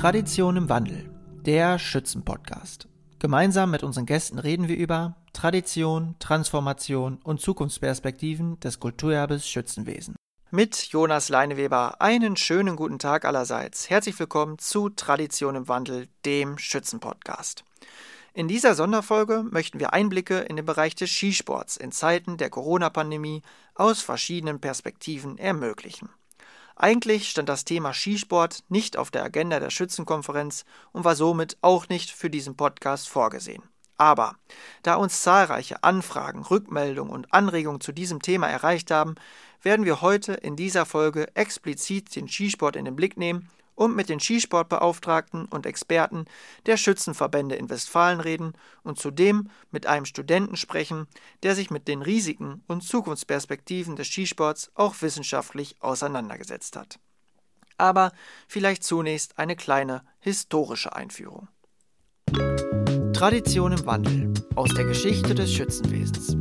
Tradition 0.00 0.56
im 0.56 0.70
Wandel, 0.70 1.10
der 1.44 1.78
Schützenpodcast. 1.78 2.88
Gemeinsam 3.18 3.70
mit 3.70 3.82
unseren 3.82 4.06
Gästen 4.06 4.38
reden 4.38 4.66
wir 4.66 4.78
über 4.78 5.14
Tradition, 5.34 6.16
Transformation 6.18 7.18
und 7.22 7.42
Zukunftsperspektiven 7.42 8.58
des 8.60 8.80
Kulturerbes 8.80 9.46
Schützenwesen. 9.46 10.16
Mit 10.50 10.74
Jonas 10.84 11.28
Leineweber 11.28 12.00
einen 12.00 12.36
schönen 12.36 12.76
guten 12.76 12.98
Tag 12.98 13.26
allerseits. 13.26 13.90
Herzlich 13.90 14.18
willkommen 14.18 14.56
zu 14.58 14.88
Tradition 14.88 15.54
im 15.54 15.68
Wandel, 15.68 16.08
dem 16.24 16.56
Schützenpodcast. 16.56 17.62
In 18.32 18.48
dieser 18.48 18.74
Sonderfolge 18.74 19.44
möchten 19.50 19.80
wir 19.80 19.92
Einblicke 19.92 20.38
in 20.38 20.56
den 20.56 20.64
Bereich 20.64 20.94
des 20.94 21.10
Skisports 21.10 21.76
in 21.76 21.92
Zeiten 21.92 22.38
der 22.38 22.48
Corona-Pandemie 22.48 23.42
aus 23.74 24.00
verschiedenen 24.00 24.62
Perspektiven 24.62 25.36
ermöglichen. 25.36 26.08
Eigentlich 26.82 27.28
stand 27.28 27.50
das 27.50 27.66
Thema 27.66 27.92
Skisport 27.92 28.64
nicht 28.70 28.96
auf 28.96 29.10
der 29.10 29.22
Agenda 29.22 29.60
der 29.60 29.68
Schützenkonferenz 29.68 30.64
und 30.92 31.04
war 31.04 31.14
somit 31.14 31.58
auch 31.60 31.90
nicht 31.90 32.10
für 32.10 32.30
diesen 32.30 32.56
Podcast 32.56 33.06
vorgesehen. 33.06 33.62
Aber 33.98 34.36
da 34.82 34.94
uns 34.94 35.22
zahlreiche 35.22 35.84
Anfragen, 35.84 36.42
Rückmeldungen 36.42 37.12
und 37.12 37.34
Anregungen 37.34 37.82
zu 37.82 37.92
diesem 37.92 38.22
Thema 38.22 38.48
erreicht 38.48 38.90
haben, 38.90 39.16
werden 39.60 39.84
wir 39.84 40.00
heute 40.00 40.32
in 40.32 40.56
dieser 40.56 40.86
Folge 40.86 41.28
explizit 41.36 42.16
den 42.16 42.28
Skisport 42.28 42.76
in 42.76 42.86
den 42.86 42.96
Blick 42.96 43.18
nehmen 43.18 43.50
und 43.80 43.96
mit 43.96 44.10
den 44.10 44.20
Skisportbeauftragten 44.20 45.46
und 45.46 45.64
Experten 45.64 46.26
der 46.66 46.76
Schützenverbände 46.76 47.54
in 47.54 47.70
Westfalen 47.70 48.20
reden 48.20 48.52
und 48.82 48.98
zudem 48.98 49.48
mit 49.70 49.86
einem 49.86 50.04
Studenten 50.04 50.58
sprechen, 50.58 51.06
der 51.42 51.54
sich 51.54 51.70
mit 51.70 51.88
den 51.88 52.02
Risiken 52.02 52.62
und 52.66 52.82
Zukunftsperspektiven 52.82 53.96
des 53.96 54.08
Skisports 54.08 54.70
auch 54.74 55.00
wissenschaftlich 55.00 55.76
auseinandergesetzt 55.80 56.76
hat. 56.76 56.98
Aber 57.78 58.12
vielleicht 58.48 58.84
zunächst 58.84 59.38
eine 59.38 59.56
kleine 59.56 60.02
historische 60.18 60.94
Einführung. 60.94 61.48
Tradition 63.14 63.72
im 63.72 63.86
Wandel 63.86 64.34
aus 64.56 64.74
der 64.74 64.84
Geschichte 64.84 65.34
des 65.34 65.54
Schützenwesens. 65.54 66.36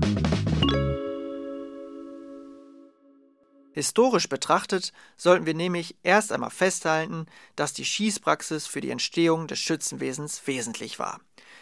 Historisch 3.72 4.28
betrachtet 4.28 4.94
sollten 5.16 5.46
wir 5.46 5.54
nämlich 5.54 5.96
erst 6.02 6.32
einmal 6.32 6.50
festhalten, 6.50 7.28
dass 7.56 7.74
die 7.74 7.86
Schießpraxis 7.86 8.66
für 8.66 8.82
die 8.82 8.90
Entstehung 8.90 9.48
des 9.48 9.60
Schützenwesens 9.60 10.48
wesentlich 10.48 10.98
war. 10.98 11.20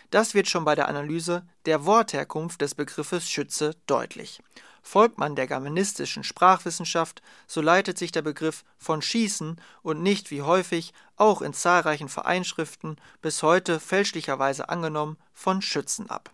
Das 0.10 0.34
wird 0.34 0.48
schon 0.48 0.64
bei 0.64 0.74
der 0.76 0.88
Analyse 0.88 1.46
der 1.66 1.86
Wortherkunft 1.86 2.62
des 2.62 2.76
Begriffes 2.76 3.30
Schütze 3.30 3.76
deutlich. 3.88 4.42
Folgt 4.82 5.18
man 5.18 5.36
der 5.36 5.48
germanistischen 5.48 6.24
Sprachwissenschaft, 6.24 7.22
so 7.46 7.60
leitet 7.60 7.98
sich 7.98 8.14
der 8.14 8.22
Begriff 8.22 8.64
von 8.78 9.02
Schießen 9.02 9.60
und 9.82 10.02
nicht 10.02 10.32
wie 10.32 10.44
häufig 10.44 10.94
auch 11.18 11.42
in 11.42 11.54
zahlreichen 11.54 12.08
Vereinschriften 12.08 12.96
bis 13.22 13.44
heute 13.44 13.82
fälschlicherweise 13.82 14.70
angenommen 14.70 15.18
von 15.34 15.62
Schützen 15.62 16.10
ab. 16.10 16.32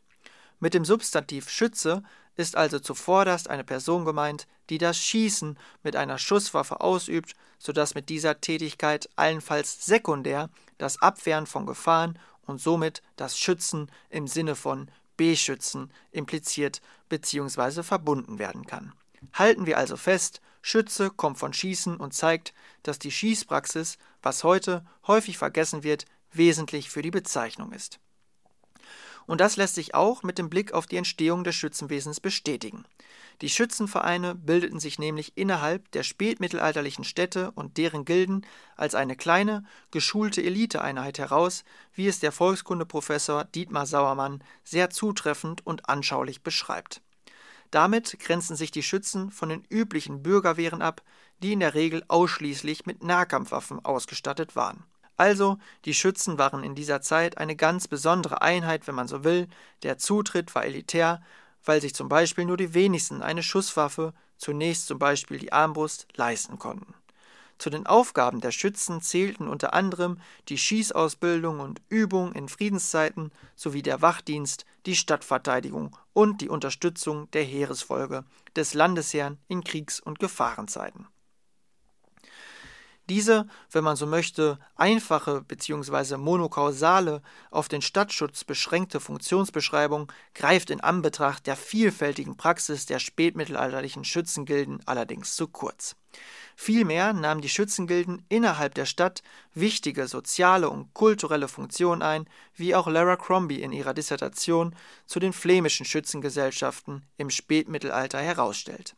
Mit 0.59 0.75
dem 0.75 0.85
Substantiv 0.85 1.49
Schütze 1.49 2.03
ist 2.35 2.55
also 2.55 2.77
zuvorderst 2.77 3.49
eine 3.49 3.63
Person 3.63 4.05
gemeint, 4.05 4.47
die 4.69 4.77
das 4.77 4.97
Schießen 4.97 5.57
mit 5.83 5.95
einer 5.95 6.17
Schusswaffe 6.17 6.81
ausübt, 6.81 7.35
so 7.57 7.71
dass 7.71 7.95
mit 7.95 8.09
dieser 8.09 8.41
Tätigkeit 8.41 9.09
allenfalls 9.15 9.85
sekundär 9.85 10.49
das 10.77 11.01
Abwehren 11.01 11.45
von 11.45 11.65
Gefahren 11.65 12.19
und 12.45 12.59
somit 12.59 13.01
das 13.15 13.37
Schützen 13.37 13.89
im 14.09 14.27
Sinne 14.27 14.55
von 14.55 14.89
Beschützen 15.17 15.91
impliziert 16.11 16.81
bzw. 17.09 17.83
verbunden 17.83 18.39
werden 18.39 18.65
kann. 18.65 18.93
Halten 19.33 19.65
wir 19.65 19.77
also 19.77 19.95
fest, 19.95 20.41
Schütze 20.61 21.09
kommt 21.09 21.37
von 21.37 21.53
Schießen 21.53 21.97
und 21.97 22.13
zeigt, 22.13 22.53
dass 22.83 22.99
die 22.99 23.11
Schießpraxis, 23.11 23.97
was 24.21 24.43
heute 24.43 24.85
häufig 25.07 25.37
vergessen 25.37 25.83
wird, 25.83 26.05
wesentlich 26.31 26.89
für 26.89 27.01
die 27.01 27.11
Bezeichnung 27.11 27.71
ist. 27.73 27.99
Und 29.25 29.41
das 29.41 29.55
lässt 29.55 29.75
sich 29.75 29.95
auch 29.95 30.23
mit 30.23 30.37
dem 30.37 30.49
Blick 30.49 30.73
auf 30.73 30.85
die 30.85 30.97
Entstehung 30.97 31.43
des 31.43 31.55
Schützenwesens 31.55 32.19
bestätigen. 32.19 32.85
Die 33.41 33.49
Schützenvereine 33.49 34.35
bildeten 34.35 34.79
sich 34.79 34.99
nämlich 34.99 35.37
innerhalb 35.37 35.91
der 35.91 36.03
spätmittelalterlichen 36.03 37.03
Städte 37.03 37.51
und 37.51 37.77
deren 37.77 38.05
Gilden 38.05 38.45
als 38.75 38.95
eine 38.95 39.15
kleine, 39.15 39.63
geschulte 39.91 40.43
Eliteeinheit 40.43 41.19
heraus, 41.19 41.63
wie 41.93 42.07
es 42.07 42.19
der 42.19 42.31
Volkskundeprofessor 42.31 43.45
Dietmar 43.45 43.85
Sauermann 43.85 44.43
sehr 44.63 44.89
zutreffend 44.89 45.65
und 45.65 45.89
anschaulich 45.89 46.43
beschreibt. 46.43 47.01
Damit 47.71 48.19
grenzen 48.19 48.55
sich 48.55 48.69
die 48.69 48.83
Schützen 48.83 49.31
von 49.31 49.49
den 49.49 49.65
üblichen 49.67 50.21
Bürgerwehren 50.21 50.83
ab, 50.83 51.01
die 51.41 51.53
in 51.53 51.59
der 51.59 51.73
Regel 51.73 52.03
ausschließlich 52.07 52.85
mit 52.85 53.03
Nahkampfwaffen 53.03 53.83
ausgestattet 53.83 54.55
waren. 54.55 54.83
Also, 55.17 55.57
die 55.85 55.93
Schützen 55.93 56.37
waren 56.37 56.63
in 56.63 56.75
dieser 56.75 57.01
Zeit 57.01 57.37
eine 57.37 57.55
ganz 57.55 57.87
besondere 57.87 58.41
Einheit, 58.41 58.87
wenn 58.87 58.95
man 58.95 59.07
so 59.07 59.23
will. 59.23 59.47
Der 59.83 59.97
Zutritt 59.97 60.53
war 60.55 60.65
elitär, 60.65 61.21
weil 61.63 61.81
sich 61.81 61.93
zum 61.93 62.09
Beispiel 62.09 62.45
nur 62.45 62.57
die 62.57 62.73
wenigsten 62.73 63.21
eine 63.21 63.43
Schusswaffe, 63.43 64.13
zunächst 64.37 64.87
zum 64.87 64.99
Beispiel 64.99 65.37
die 65.37 65.53
Armbrust, 65.53 66.07
leisten 66.15 66.57
konnten. 66.59 66.93
Zu 67.59 67.69
den 67.69 67.85
Aufgaben 67.85 68.41
der 68.41 68.51
Schützen 68.51 69.01
zählten 69.01 69.47
unter 69.47 69.73
anderem 69.73 70.19
die 70.49 70.57
Schießausbildung 70.57 71.59
und 71.59 71.81
Übung 71.87 72.33
in 72.33 72.49
Friedenszeiten 72.49 73.31
sowie 73.55 73.83
der 73.83 74.01
Wachdienst, 74.01 74.65
die 74.85 74.95
Stadtverteidigung 74.95 75.95
und 76.11 76.41
die 76.41 76.49
Unterstützung 76.49 77.29
der 77.31 77.43
Heeresfolge 77.43 78.25
des 78.55 78.73
Landesherrn 78.73 79.37
in 79.47 79.63
Kriegs- 79.63 79.99
und 79.99 80.19
Gefahrenzeiten. 80.19 81.07
Diese, 83.09 83.47
wenn 83.69 83.83
man 83.83 83.97
so 83.97 84.05
möchte, 84.05 84.59
einfache 84.75 85.41
bzw. 85.41 86.15
monokausale, 86.15 87.21
auf 87.51 87.67
den 87.67 87.81
Stadtschutz 87.81 88.45
beschränkte 88.45 89.01
Funktionsbeschreibung 89.01 90.09
greift 90.33 90.69
in 90.69 90.79
Anbetracht 90.79 91.45
der 91.45 91.57
vielfältigen 91.57 92.37
Praxis 92.37 92.85
der 92.85 92.99
spätmittelalterlichen 92.99 94.05
Schützengilden 94.05 94.79
allerdings 94.85 95.35
zu 95.35 95.47
kurz. 95.47 95.97
Vielmehr 96.55 97.13
nahmen 97.13 97.41
die 97.41 97.49
Schützengilden 97.49 98.25
innerhalb 98.29 98.75
der 98.75 98.85
Stadt 98.85 99.23
wichtige 99.53 100.07
soziale 100.07 100.69
und 100.69 100.93
kulturelle 100.93 101.47
Funktionen 101.47 102.01
ein, 102.01 102.29
wie 102.55 102.75
auch 102.75 102.87
Lara 102.87 103.15
Crombie 103.15 103.61
in 103.61 103.71
ihrer 103.71 103.93
Dissertation 103.93 104.75
zu 105.07 105.19
den 105.19 105.33
flämischen 105.33 105.85
Schützengesellschaften 105.85 107.05
im 107.17 107.29
Spätmittelalter 107.29 108.19
herausstellt. 108.19 108.95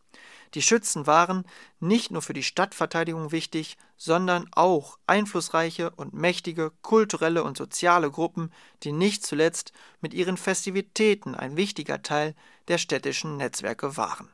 Die 0.53 0.61
Schützen 0.61 1.07
waren 1.07 1.45
nicht 1.79 2.11
nur 2.11 2.21
für 2.21 2.33
die 2.33 2.43
Stadtverteidigung 2.43 3.31
wichtig, 3.31 3.77
sondern 3.97 4.47
auch 4.51 4.97
einflussreiche 5.07 5.89
und 5.91 6.13
mächtige 6.13 6.71
kulturelle 6.81 7.43
und 7.43 7.57
soziale 7.57 8.11
Gruppen, 8.11 8.51
die 8.83 8.91
nicht 8.91 9.25
zuletzt 9.25 9.71
mit 10.01 10.13
ihren 10.13 10.37
Festivitäten 10.37 11.35
ein 11.35 11.57
wichtiger 11.57 12.01
Teil 12.01 12.35
der 12.67 12.77
städtischen 12.77 13.37
Netzwerke 13.37 13.97
waren. 13.97 14.29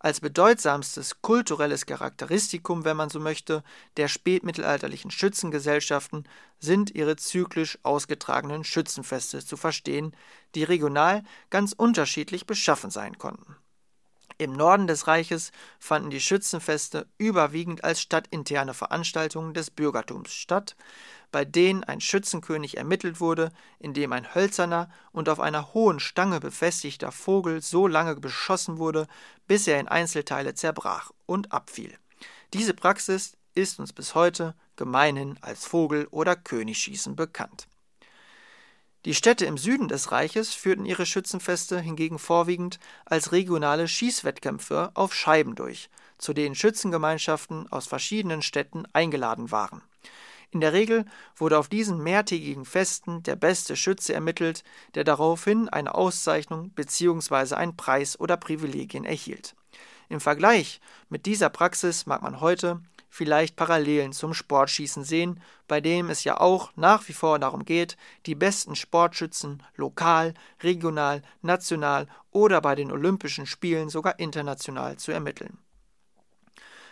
Als 0.00 0.20
bedeutsamstes 0.20 1.22
kulturelles 1.22 1.84
Charakteristikum, 1.84 2.84
wenn 2.84 2.96
man 2.96 3.10
so 3.10 3.18
möchte, 3.18 3.64
der 3.96 4.06
spätmittelalterlichen 4.06 5.10
Schützengesellschaften 5.10 6.28
sind 6.60 6.94
ihre 6.94 7.16
zyklisch 7.16 7.78
ausgetragenen 7.82 8.62
Schützenfeste 8.62 9.44
zu 9.44 9.56
verstehen, 9.56 10.14
die 10.54 10.62
regional 10.62 11.24
ganz 11.50 11.72
unterschiedlich 11.72 12.46
beschaffen 12.46 12.90
sein 12.90 13.18
konnten. 13.18 13.56
Im 14.40 14.52
Norden 14.52 14.86
des 14.86 15.08
Reiches 15.08 15.50
fanden 15.80 16.10
die 16.10 16.20
Schützenfeste 16.20 17.08
überwiegend 17.18 17.82
als 17.82 18.00
stadtinterne 18.00 18.72
Veranstaltungen 18.72 19.52
des 19.52 19.72
Bürgertums 19.72 20.32
statt, 20.32 20.76
bei 21.32 21.44
denen 21.44 21.82
ein 21.82 22.00
Schützenkönig 22.00 22.76
ermittelt 22.76 23.20
wurde, 23.20 23.50
indem 23.80 24.12
ein 24.12 24.36
hölzerner 24.36 24.90
und 25.10 25.28
auf 25.28 25.40
einer 25.40 25.74
hohen 25.74 25.98
Stange 25.98 26.38
befestigter 26.38 27.10
Vogel 27.10 27.60
so 27.62 27.88
lange 27.88 28.14
beschossen 28.14 28.78
wurde, 28.78 29.08
bis 29.48 29.66
er 29.66 29.80
in 29.80 29.88
Einzelteile 29.88 30.54
zerbrach 30.54 31.10
und 31.26 31.50
abfiel. 31.50 31.98
Diese 32.54 32.74
Praxis 32.74 33.36
ist 33.54 33.80
uns 33.80 33.92
bis 33.92 34.14
heute 34.14 34.54
gemeinhin 34.76 35.36
als 35.40 35.64
Vogel- 35.64 36.06
oder 36.12 36.36
Königschießen 36.36 37.16
bekannt. 37.16 37.66
Die 39.04 39.14
Städte 39.14 39.46
im 39.46 39.56
Süden 39.56 39.86
des 39.86 40.10
Reiches 40.10 40.54
führten 40.54 40.84
ihre 40.84 41.06
Schützenfeste 41.06 41.78
hingegen 41.80 42.18
vorwiegend 42.18 42.80
als 43.04 43.30
regionale 43.30 43.86
Schießwettkämpfe 43.86 44.90
auf 44.94 45.14
Scheiben 45.14 45.54
durch, 45.54 45.88
zu 46.18 46.32
denen 46.32 46.56
Schützengemeinschaften 46.56 47.70
aus 47.70 47.86
verschiedenen 47.86 48.42
Städten 48.42 48.84
eingeladen 48.92 49.52
waren. 49.52 49.82
In 50.50 50.60
der 50.60 50.72
Regel 50.72 51.04
wurde 51.36 51.58
auf 51.58 51.68
diesen 51.68 52.02
mehrtägigen 52.02 52.64
Festen 52.64 53.22
der 53.22 53.36
beste 53.36 53.76
Schütze 53.76 54.14
ermittelt, 54.14 54.64
der 54.94 55.04
daraufhin 55.04 55.68
eine 55.68 55.94
Auszeichnung 55.94 56.70
bzw. 56.70 57.54
einen 57.54 57.76
Preis 57.76 58.18
oder 58.18 58.36
Privilegien 58.36 59.04
erhielt. 59.04 59.54
Im 60.08 60.20
Vergleich 60.20 60.80
mit 61.08 61.26
dieser 61.26 61.50
Praxis 61.50 62.06
mag 62.06 62.22
man 62.22 62.40
heute 62.40 62.80
vielleicht 63.08 63.56
Parallelen 63.56 64.12
zum 64.12 64.34
Sportschießen 64.34 65.04
sehen, 65.04 65.40
bei 65.66 65.80
dem 65.80 66.10
es 66.10 66.24
ja 66.24 66.40
auch 66.40 66.70
nach 66.76 67.08
wie 67.08 67.12
vor 67.12 67.38
darum 67.38 67.64
geht, 67.64 67.96
die 68.26 68.34
besten 68.34 68.76
Sportschützen 68.76 69.62
lokal, 69.76 70.34
regional, 70.62 71.22
national 71.42 72.06
oder 72.30 72.60
bei 72.60 72.74
den 72.74 72.92
Olympischen 72.92 73.46
Spielen 73.46 73.88
sogar 73.88 74.18
international 74.18 74.96
zu 74.96 75.12
ermitteln. 75.12 75.58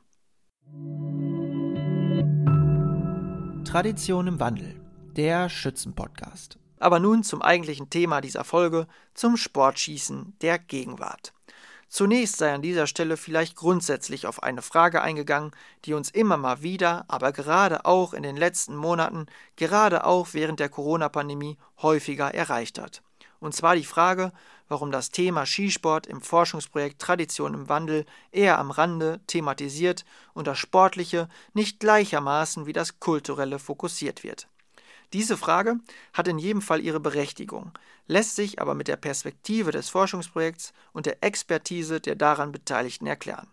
Tradition 3.68 4.28
im 4.28 4.40
Wandel, 4.40 4.80
der 5.16 5.50
Schützenpodcast. 5.50 6.58
Aber 6.80 7.00
nun 7.00 7.24
zum 7.24 7.42
eigentlichen 7.42 7.90
Thema 7.90 8.22
dieser 8.22 8.44
Folge, 8.44 8.88
zum 9.14 9.36
Sportschießen 9.36 10.36
der 10.42 10.58
Gegenwart. 10.58 11.34
Zunächst 11.90 12.38
sei 12.38 12.54
an 12.54 12.62
dieser 12.62 12.88
Stelle 12.88 13.18
vielleicht 13.18 13.56
grundsätzlich 13.56 14.26
auf 14.26 14.44
eine 14.44 14.62
Frage 14.62 15.02
eingegangen, 15.02 15.52
die 15.86 15.94
uns 15.94 16.10
immer 16.10 16.38
mal 16.38 16.62
wieder, 16.62 17.06
aber 17.08 17.32
gerade 17.32 17.86
auch 17.86 18.14
in 18.14 18.24
den 18.24 18.36
letzten 18.36 18.76
Monaten, 18.76 19.26
gerade 19.56 20.06
auch 20.06 20.30
während 20.34 20.60
der 20.60 20.70
Corona-Pandemie 20.70 21.58
häufiger 21.82 22.34
erreicht 22.34 22.80
hat. 22.80 23.02
Und 23.40 23.54
zwar 23.54 23.76
die 23.76 23.86
Frage, 23.86 24.32
warum 24.68 24.92
das 24.92 25.12
Thema 25.12 25.46
Skisport 25.46 26.08
im 26.08 26.22
Forschungsprojekt 26.22 27.00
Tradition 27.00 27.54
im 27.54 27.70
Wandel 27.70 28.06
eher 28.32 28.60
am 28.60 28.72
Rande 28.72 29.20
thematisiert 29.28 30.06
und 30.34 30.48
das 30.48 30.60
Sportliche 30.60 31.30
nicht 31.54 31.80
gleichermaßen 31.80 32.66
wie 32.66 32.74
das 32.74 33.00
Kulturelle 33.00 33.60
fokussiert 33.60 34.24
wird. 34.24 34.48
Diese 35.14 35.38
Frage 35.38 35.78
hat 36.14 36.28
in 36.28 36.38
jedem 36.38 36.62
Fall 36.62 36.82
ihre 36.82 37.00
Berechtigung, 37.00 37.72
lässt 38.08 38.36
sich 38.36 38.62
aber 38.62 38.74
mit 38.74 38.88
der 38.88 38.98
Perspektive 38.98 39.72
des 39.72 39.90
Forschungsprojekts 39.90 40.74
und 40.92 41.06
der 41.06 41.24
Expertise 41.24 42.02
der 42.02 42.16
daran 42.16 42.52
Beteiligten 42.52 43.08
erklären. 43.08 43.48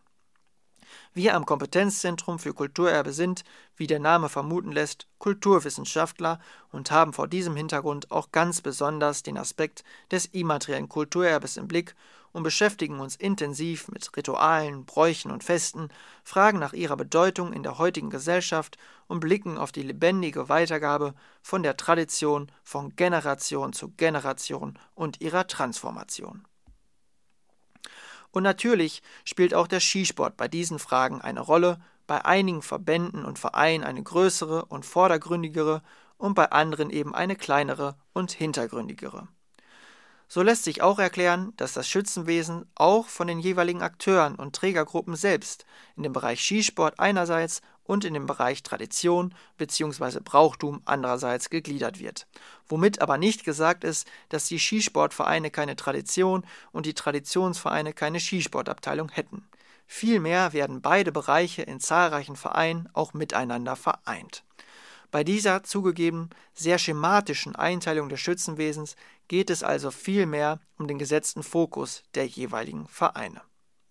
Wir 1.12 1.34
am 1.34 1.46
Kompetenzzentrum 1.46 2.38
für 2.38 2.54
Kulturerbe 2.54 3.12
sind, 3.12 3.44
wie 3.76 3.86
der 3.86 4.00
Name 4.00 4.28
vermuten 4.28 4.72
lässt, 4.72 5.06
Kulturwissenschaftler 5.18 6.38
und 6.70 6.90
haben 6.90 7.12
vor 7.12 7.28
diesem 7.28 7.56
Hintergrund 7.56 8.10
auch 8.10 8.32
ganz 8.32 8.60
besonders 8.60 9.22
den 9.22 9.38
Aspekt 9.38 9.84
des 10.10 10.26
immateriellen 10.26 10.88
Kulturerbes 10.88 11.56
im 11.56 11.68
Blick 11.68 11.94
und 12.34 12.42
beschäftigen 12.42 12.98
uns 12.98 13.14
intensiv 13.16 13.88
mit 13.88 14.14
Ritualen, 14.16 14.84
Bräuchen 14.84 15.30
und 15.30 15.44
Festen, 15.44 15.88
fragen 16.24 16.58
nach 16.58 16.72
ihrer 16.72 16.96
Bedeutung 16.96 17.52
in 17.52 17.62
der 17.62 17.78
heutigen 17.78 18.10
Gesellschaft 18.10 18.76
und 19.06 19.20
blicken 19.20 19.56
auf 19.56 19.70
die 19.70 19.82
lebendige 19.82 20.48
Weitergabe 20.48 21.14
von 21.42 21.62
der 21.62 21.76
Tradition 21.76 22.50
von 22.64 22.94
Generation 22.96 23.72
zu 23.72 23.90
Generation 23.90 24.78
und 24.94 25.20
ihrer 25.20 25.46
Transformation. 25.46 26.44
Und 28.34 28.42
natürlich 28.42 29.00
spielt 29.24 29.54
auch 29.54 29.68
der 29.68 29.78
Skisport 29.78 30.36
bei 30.36 30.48
diesen 30.48 30.80
Fragen 30.80 31.20
eine 31.20 31.38
Rolle, 31.38 31.78
bei 32.08 32.24
einigen 32.24 32.62
Verbänden 32.62 33.24
und 33.24 33.38
Vereinen 33.38 33.84
eine 33.84 34.02
größere 34.02 34.64
und 34.64 34.84
vordergründigere 34.84 35.82
und 36.18 36.34
bei 36.34 36.50
anderen 36.50 36.90
eben 36.90 37.14
eine 37.14 37.36
kleinere 37.36 37.94
und 38.12 38.32
hintergründigere. 38.32 39.28
So 40.26 40.42
lässt 40.42 40.64
sich 40.64 40.82
auch 40.82 40.98
erklären, 40.98 41.52
dass 41.58 41.74
das 41.74 41.88
Schützenwesen 41.88 42.66
auch 42.74 43.06
von 43.06 43.28
den 43.28 43.38
jeweiligen 43.38 43.82
Akteuren 43.82 44.34
und 44.34 44.56
Trägergruppen 44.56 45.14
selbst 45.14 45.64
in 45.96 46.02
dem 46.02 46.12
Bereich 46.12 46.40
Skisport 46.40 46.98
einerseits 46.98 47.62
und 47.84 48.04
in 48.04 48.14
dem 48.14 48.26
Bereich 48.26 48.62
Tradition 48.62 49.34
bzw. 49.58 50.20
Brauchtum 50.24 50.82
andererseits 50.84 51.50
gegliedert 51.50 52.00
wird. 52.00 52.26
Womit 52.66 53.00
aber 53.00 53.18
nicht 53.18 53.44
gesagt 53.44 53.84
ist, 53.84 54.08
dass 54.30 54.46
die 54.46 54.58
Skisportvereine 54.58 55.50
keine 55.50 55.76
Tradition 55.76 56.44
und 56.72 56.86
die 56.86 56.94
Traditionsvereine 56.94 57.92
keine 57.92 58.20
Skisportabteilung 58.20 59.10
hätten. 59.10 59.46
Vielmehr 59.86 60.52
werden 60.52 60.80
beide 60.80 61.12
Bereiche 61.12 61.62
in 61.62 61.78
zahlreichen 61.78 62.36
Vereinen 62.36 62.88
auch 62.94 63.12
miteinander 63.12 63.76
vereint. 63.76 64.42
Bei 65.10 65.22
dieser 65.22 65.62
zugegeben 65.62 66.30
sehr 66.54 66.78
schematischen 66.78 67.54
Einteilung 67.54 68.08
des 68.08 68.18
Schützenwesens 68.18 68.96
geht 69.28 69.50
es 69.50 69.62
also 69.62 69.90
vielmehr 69.90 70.58
um 70.76 70.88
den 70.88 70.98
gesetzten 70.98 71.42
Fokus 71.42 72.02
der 72.14 72.26
jeweiligen 72.26 72.88
Vereine. 72.88 73.42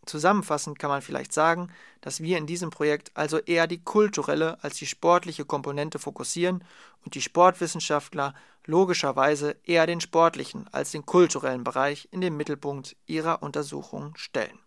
Zusammenfassend 0.06 0.80
kann 0.80 0.90
man 0.90 1.02
vielleicht 1.02 1.32
sagen, 1.34 1.70
dass 2.02 2.22
wir 2.22 2.38
in 2.38 2.46
diesem 2.46 2.70
Projekt 2.70 3.12
also 3.14 3.40
eher 3.40 3.68
die 3.68 3.82
kulturelle 3.82 4.62
als 4.62 4.76
die 4.78 4.86
sportliche 4.86 5.46
Komponente 5.46 5.98
fokussieren 5.98 6.64
und 7.06 7.16
die 7.16 7.22
Sportwissenschaftler 7.22 8.34
logischerweise 8.66 9.56
eher 9.64 9.88
den 9.88 10.02
sportlichen 10.02 10.68
als 10.72 10.92
den 10.92 11.06
kulturellen 11.06 11.64
Bereich 11.64 12.08
in 12.12 12.22
den 12.22 12.36
Mittelpunkt 12.36 12.96
ihrer 13.06 13.44
Untersuchungen 13.44 14.16
stellen. 14.16 14.60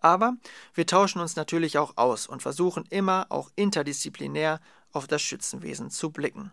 Aber 0.00 0.34
wir 0.74 0.86
tauschen 0.86 1.20
uns 1.20 1.36
natürlich 1.36 1.78
auch 1.78 1.96
aus 1.96 2.26
und 2.26 2.42
versuchen 2.42 2.84
immer 2.90 3.26
auch 3.28 3.50
interdisziplinär 3.54 4.60
auf 4.90 5.06
das 5.06 5.22
Schützenwesen 5.22 5.90
zu 5.90 6.10
blicken. 6.10 6.50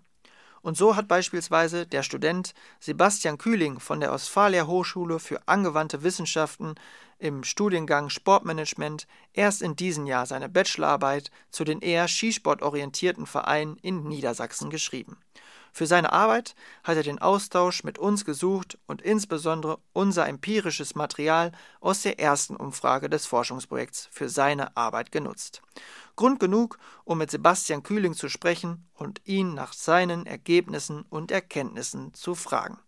Und 0.62 0.78
so 0.78 0.96
hat 0.96 1.08
beispielsweise 1.08 1.86
der 1.86 2.04
Student 2.04 2.54
Sebastian 2.80 3.38
Kühling 3.38 3.80
von 3.80 4.00
der 4.00 4.12
Ostfalia 4.12 4.68
Hochschule 4.68 5.20
für 5.20 5.48
angewandte 5.48 6.04
Wissenschaften 6.04 6.76
im 7.18 7.44
Studiengang 7.44 8.10
Sportmanagement 8.10 9.08
erst 9.34 9.62
in 9.62 9.76
diesem 9.76 10.06
Jahr 10.06 10.26
seine 10.26 10.50
Bachelorarbeit 10.50 11.32
zu 11.52 11.64
den 11.64 11.82
eher 11.82 12.08
skisportorientierten 12.08 13.26
Vereinen 13.26 13.78
in 13.82 14.04
Niedersachsen 14.08 14.70
geschrieben. 14.70 15.18
Für 15.72 15.86
seine 15.86 16.12
Arbeit 16.12 16.56
hat 16.84 16.98
er 16.98 17.04
den 17.04 17.20
Austausch 17.20 17.84
mit 17.84 17.98
uns 17.98 18.26
gesucht 18.26 18.78
und 18.88 19.02
insbesondere 19.02 19.80
unser 19.94 20.28
empirisches 20.28 20.96
Material 20.96 21.52
aus 21.80 22.02
der 22.02 22.20
ersten 22.20 22.56
Umfrage 22.56 23.10
des 23.10 23.26
Forschungsprojekts 23.26 24.10
für 24.12 24.30
seine 24.30 24.76
Arbeit 24.76 25.12
genutzt. 25.12 25.62
Grund 26.16 26.40
genug, 26.40 26.78
um 27.06 27.18
mit 27.18 27.32
Sebastian 27.32 27.84
Kühling 27.84 28.14
zu 28.14 28.30
sprechen 28.30 28.90
und 28.94 29.22
ihn 29.26 29.54
nach 29.54 29.74
seinen 29.74 30.26
Ergebnissen 30.26 31.04
und 31.04 31.32
Erkenntnissen 31.32 32.14
zu 32.14 32.36
fragen. 32.36 32.80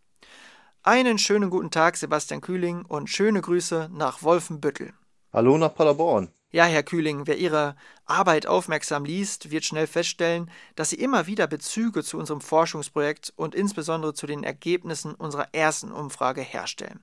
Einen 0.84 1.19
schönen 1.19 1.51
guten 1.51 1.69
Tag, 1.69 1.95
Sebastian 1.95 2.42
Kühling, 2.42 2.86
und 2.86 3.10
schöne 3.10 3.42
Grüße 3.42 3.89
nach 3.94 4.24
Wolfenbüttel. 4.24 4.94
Hallo 5.31 5.57
nach 5.57 5.75
Paderborn. 5.75 6.30
Ja, 6.53 6.65
Herr 6.65 6.83
Kühling, 6.83 7.27
wer 7.27 7.38
Ihre 7.38 7.77
Arbeit 8.06 8.45
aufmerksam 8.45 9.06
liest, 9.06 9.51
wird 9.51 9.63
schnell 9.63 9.88
feststellen, 9.88 10.51
dass 10.75 10.89
Sie 10.89 10.98
immer 10.98 11.25
wieder 11.25 11.48
Bezüge 11.48 12.03
zu 12.03 12.17
unserem 12.17 12.41
Forschungsprojekt 12.41 13.31
und 13.38 13.55
insbesondere 13.55 14.13
zu 14.13 14.27
den 14.27 14.43
Ergebnissen 14.43 15.15
unserer 15.15 15.48
ersten 15.53 15.93
Umfrage 15.93 16.41
herstellen. 16.41 17.00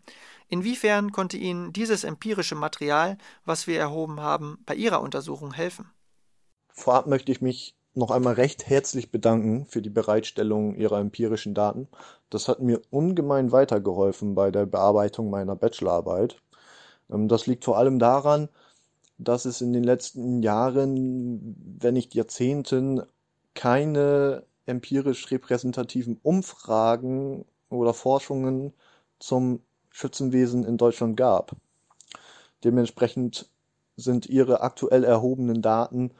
Inwiefern 0.49 1.12
konnte 1.12 1.38
Ihnen 1.38 1.73
dieses 1.73 2.05
empirische 2.05 2.57
Material, 2.57 3.17
was 3.47 3.67
wir 3.67 3.78
erhoben 3.78 4.21
haben, 4.21 4.59
bei 4.67 4.75
Ihrer 4.75 5.00
Untersuchung 5.00 5.55
helfen? 5.55 5.90
Vorab 6.75 7.07
möchte 7.07 7.33
ich 7.33 7.40
mich 7.40 7.75
noch 7.95 8.11
einmal 8.11 8.35
recht 8.35 8.69
herzlich 8.69 9.11
bedanken 9.11 9.64
für 9.67 9.81
die 9.81 9.90
Bereitstellung 9.90 10.75
Ihrer 10.75 11.00
empirischen 11.00 11.55
Daten. 11.55 11.88
Das 12.28 12.49
hat 12.49 12.61
mir 12.61 12.83
ungemein 12.90 13.50
weitergeholfen 13.50 14.35
bei 14.35 14.50
der 14.50 14.67
Bearbeitung 14.67 15.31
meiner 15.31 15.57
Bachelorarbeit. 15.57 16.37
Ähm, 17.11 17.28
das 17.28 17.47
liegt 17.47 17.64
vor 17.64 17.78
allem 17.78 17.99
daran, 17.99 18.50
dass 19.19 19.45
es 19.45 19.61
in 19.61 19.73
den 19.73 19.85
letzten 19.85 20.43
Jahren, 20.43 21.57
wenn 21.81 21.95
nicht 21.95 22.15
Jahrzehnten, 22.15 23.03
keine 23.55 24.45
empirisch 24.67 25.31
repräsentativen 25.31 26.19
Umfragen 26.23 27.45
oder 27.69 27.95
Forschungen 27.95 28.73
zum 29.19 29.61
Schützenwesen 29.91 30.65
in 30.65 30.77
Deutschland 30.77 31.17
gab. 31.17 31.57
Dementsprechend 32.63 33.51
sind 33.97 34.27
ihre 34.27 34.61
aktuell 34.61 35.03
erhobenen 35.03 35.63
Daten 35.63 36.13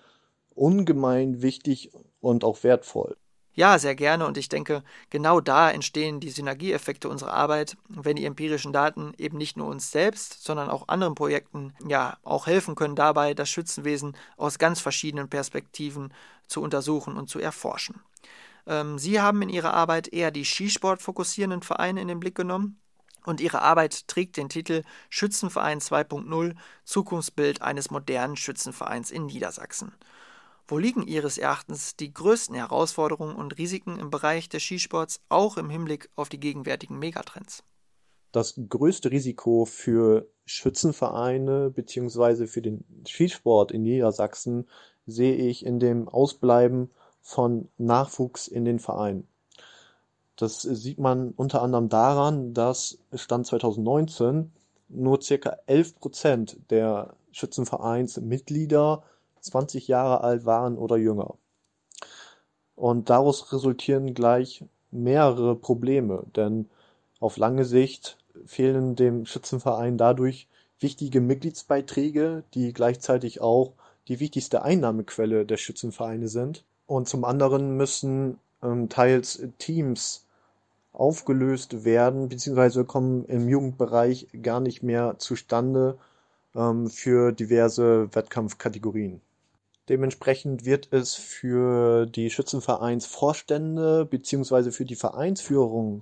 ungemein 0.55 1.43
wichtig 1.43 1.93
und 2.21 2.43
auch 2.43 2.65
wertvoll. 2.65 3.17
Ja, 3.59 3.77
sehr 3.81 3.97
gerne. 3.97 4.25
Und 4.25 4.39
ich 4.39 4.49
denke, 4.49 4.85
genau 5.11 5.41
da 5.41 5.69
entstehen 5.69 6.21
die 6.21 6.31
Synergieeffekte 6.31 7.09
unserer 7.09 7.33
Arbeit, 7.33 7.77
wenn 7.89 8.15
die 8.15 8.25
empirischen 8.25 8.73
Daten 8.73 9.15
eben 9.19 9.37
nicht 9.37 9.57
nur 9.57 9.67
uns 9.67 9.91
selbst, 9.91 10.45
sondern 10.45 10.71
auch 10.71 10.87
anderen 10.87 11.17
Projekten 11.17 11.75
ja 11.85 12.19
auch 12.23 12.47
helfen 12.47 12.77
können, 12.77 12.95
dabei 12.95 13.35
das 13.35 13.51
Schützenwesen 13.51 14.17
aus 14.37 14.61
ganz 14.61 14.79
verschiedenen 14.79 15.29
Perspektiven 15.29 16.15
zu 16.47 16.63
untersuchen 16.63 17.17
und 17.17 17.29
zu 17.29 17.41
erforschen. 17.41 18.01
Ähm, 18.65 18.97
Sie 18.97 19.21
haben 19.21 19.43
in 19.43 19.49
Ihrer 19.49 19.75
Arbeit 19.75 20.07
eher 20.07 20.31
die 20.31 20.45
Skisport 20.45 21.03
fokussierenden 21.03 21.63
Vereine 21.63 22.01
in 22.01 22.07
den 22.07 22.21
Blick 22.21 22.37
genommen. 22.37 22.79
Und 23.25 23.41
ihre 23.41 23.61
Arbeit 23.61 24.07
trägt 24.07 24.37
den 24.37 24.49
Titel 24.49 24.85
Schützenverein 25.11 25.81
2.0 25.81 26.55
Zukunftsbild 26.85 27.61
eines 27.61 27.91
modernen 27.91 28.37
Schützenvereins 28.37 29.11
in 29.11 29.27
Niedersachsen. 29.27 29.93
Wo 30.71 30.77
liegen 30.77 31.07
Ihres 31.07 31.39
Erachtens 31.39 31.97
die 31.97 32.13
größten 32.13 32.55
Herausforderungen 32.55 33.37
und 33.37 33.57
Risiken 33.57 33.99
im 33.99 34.11
Bereich 34.11 34.51
des 34.51 34.63
Skisports, 34.63 35.23
auch 35.31 35.57
im 35.57 35.71
Hinblick 35.71 36.11
auf 36.15 36.29
die 36.29 36.39
gegenwärtigen 36.39 36.99
Megatrends? 36.99 37.65
Das 38.33 38.61
größte 38.69 39.11
Risiko 39.11 39.65
für 39.65 40.29
Schützenvereine 40.45 41.71
beziehungsweise 41.71 42.47
für 42.47 42.61
den 42.61 42.85
Skisport 43.07 43.73
in 43.73 43.83
Niedersachsen 43.83 44.69
sehe 45.07 45.37
ich 45.37 45.65
in 45.65 45.81
dem 45.81 46.07
Ausbleiben 46.07 46.91
von 47.23 47.69
Nachwuchs 47.79 48.47
in 48.47 48.67
den 48.67 48.79
Vereinen. 48.79 49.27
Das 50.37 50.61
sieht 50.61 50.99
man 50.99 51.31
unter 51.31 51.63
anderem 51.63 51.89
daran, 51.89 52.53
dass 52.53 52.99
Stand 53.15 53.47
2019 53.47 54.53
nur 54.91 55.23
circa 55.23 55.57
11 55.65 55.99
Prozent 55.99 56.59
der 56.69 57.15
Schützenvereinsmitglieder 57.33 59.03
20 59.41 59.89
Jahre 59.89 60.23
alt 60.23 60.45
waren 60.45 60.77
oder 60.77 60.97
jünger. 60.97 61.35
Und 62.77 63.11
daraus 63.11 63.53
resultieren 63.53 64.15
gleich 64.15 64.65
mehrere 64.91 65.57
Probleme, 65.57 66.25
denn 66.37 66.69
auf 67.21 67.37
lange 67.37 67.65
Sicht 67.65 68.19
fehlen 68.47 68.95
dem 68.95 69.27
Schützenverein 69.27 69.99
dadurch 69.99 70.49
wichtige 70.79 71.21
Mitgliedsbeiträge, 71.21 72.45
die 72.55 72.73
gleichzeitig 72.73 73.41
auch 73.41 73.73
die 74.07 74.21
wichtigste 74.21 74.63
Einnahmequelle 74.63 75.45
der 75.45 75.57
Schützenvereine 75.57 76.29
sind. 76.29 76.65
Und 76.87 77.09
zum 77.09 77.25
anderen 77.25 77.77
müssen 77.77 78.39
ähm, 78.63 78.89
teils 78.89 79.43
Teams 79.59 80.25
aufgelöst 80.93 81.85
werden, 81.85 82.29
beziehungsweise 82.29 82.85
kommen 82.85 83.25
im 83.27 83.49
Jugendbereich 83.49 84.29
gar 84.43 84.61
nicht 84.61 84.83
mehr 84.83 85.17
zustande 85.19 85.99
ähm, 86.55 86.89
für 86.89 87.33
diverse 87.33 88.09
Wettkampfkategorien. 88.15 89.21
Dementsprechend 89.89 90.65
wird 90.65 90.93
es 90.93 91.15
für 91.15 92.07
die 92.07 92.31
Schützenvereinsvorstände 92.31 94.05
beziehungsweise 94.05 94.71
für 94.73 94.85
die 94.85 94.97
Vereinsführung 94.97 96.01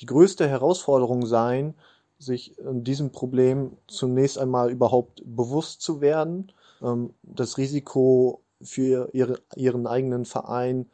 die 0.00 0.06
größte 0.06 0.48
Herausforderung 0.48 1.26
sein, 1.26 1.74
sich 2.18 2.56
diesem 2.58 3.12
Problem 3.12 3.76
zunächst 3.86 4.38
einmal 4.38 4.70
überhaupt 4.70 5.22
bewusst 5.24 5.82
zu 5.82 6.00
werden, 6.00 6.52
ähm, 6.82 7.12
das 7.22 7.58
Risiko 7.58 8.40
für 8.62 9.10
ihre, 9.12 9.40
ihren 9.56 9.86
eigenen 9.86 10.24
Verein 10.24 10.86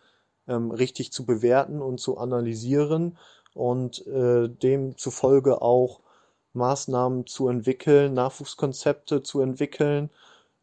ähm, 0.49 0.71
richtig 0.71 1.12
zu 1.12 1.25
bewerten 1.25 1.81
und 1.81 2.00
zu 2.00 2.19
analysieren 2.19 3.17
und 3.55 4.07
äh, 4.07 4.49
demzufolge 4.49 5.62
auch 5.62 6.00
Maßnahmen 6.52 7.26
zu 7.26 7.49
entwickeln, 7.49 8.14
Nachwuchskonzepte 8.14 9.23
zu 9.23 9.40
entwickeln 9.40 10.11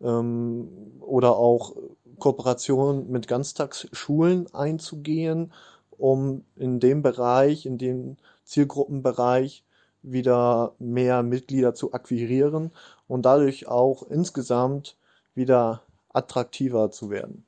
ähm, 0.01 0.67
oder 0.99 1.37
auch 1.37 1.75
Kooperationen 2.19 3.09
mit 3.11 3.27
Ganztagsschulen 3.27 4.53
einzugehen, 4.53 5.51
um 5.97 6.43
in 6.55 6.79
dem 6.79 7.01
Bereich, 7.01 7.65
in 7.65 7.77
dem 7.77 8.17
Zielgruppenbereich 8.43 9.63
wieder 10.01 10.73
mehr 10.79 11.23
Mitglieder 11.23 11.73
zu 11.73 11.93
akquirieren 11.93 12.71
und 13.07 13.23
dadurch 13.25 13.67
auch 13.67 14.03
insgesamt 14.09 14.95
wieder 15.35 15.81
attraktiver 16.09 16.91
zu 16.91 17.09
werden. 17.09 17.45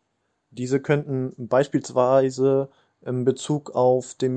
Diese 0.52 0.80
könnten 0.80 1.34
beispielsweise 1.38 2.70
in 3.06 3.24
Bezug 3.24 3.76
auf 3.76 4.16
den 4.16 4.34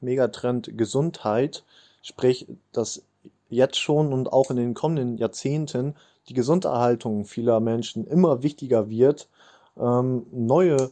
Megatrend 0.00 0.76
Gesundheit, 0.76 1.64
sprich, 2.02 2.46
dass 2.72 3.02
jetzt 3.48 3.78
schon 3.78 4.12
und 4.12 4.32
auch 4.32 4.50
in 4.50 4.56
den 4.56 4.74
kommenden 4.74 5.18
Jahrzehnten 5.18 5.94
die 6.28 6.34
Gesunderhaltung 6.34 7.24
vieler 7.24 7.60
Menschen 7.60 8.06
immer 8.06 8.42
wichtiger 8.42 8.88
wird, 8.88 9.28
ähm, 9.76 10.26
neue 10.32 10.90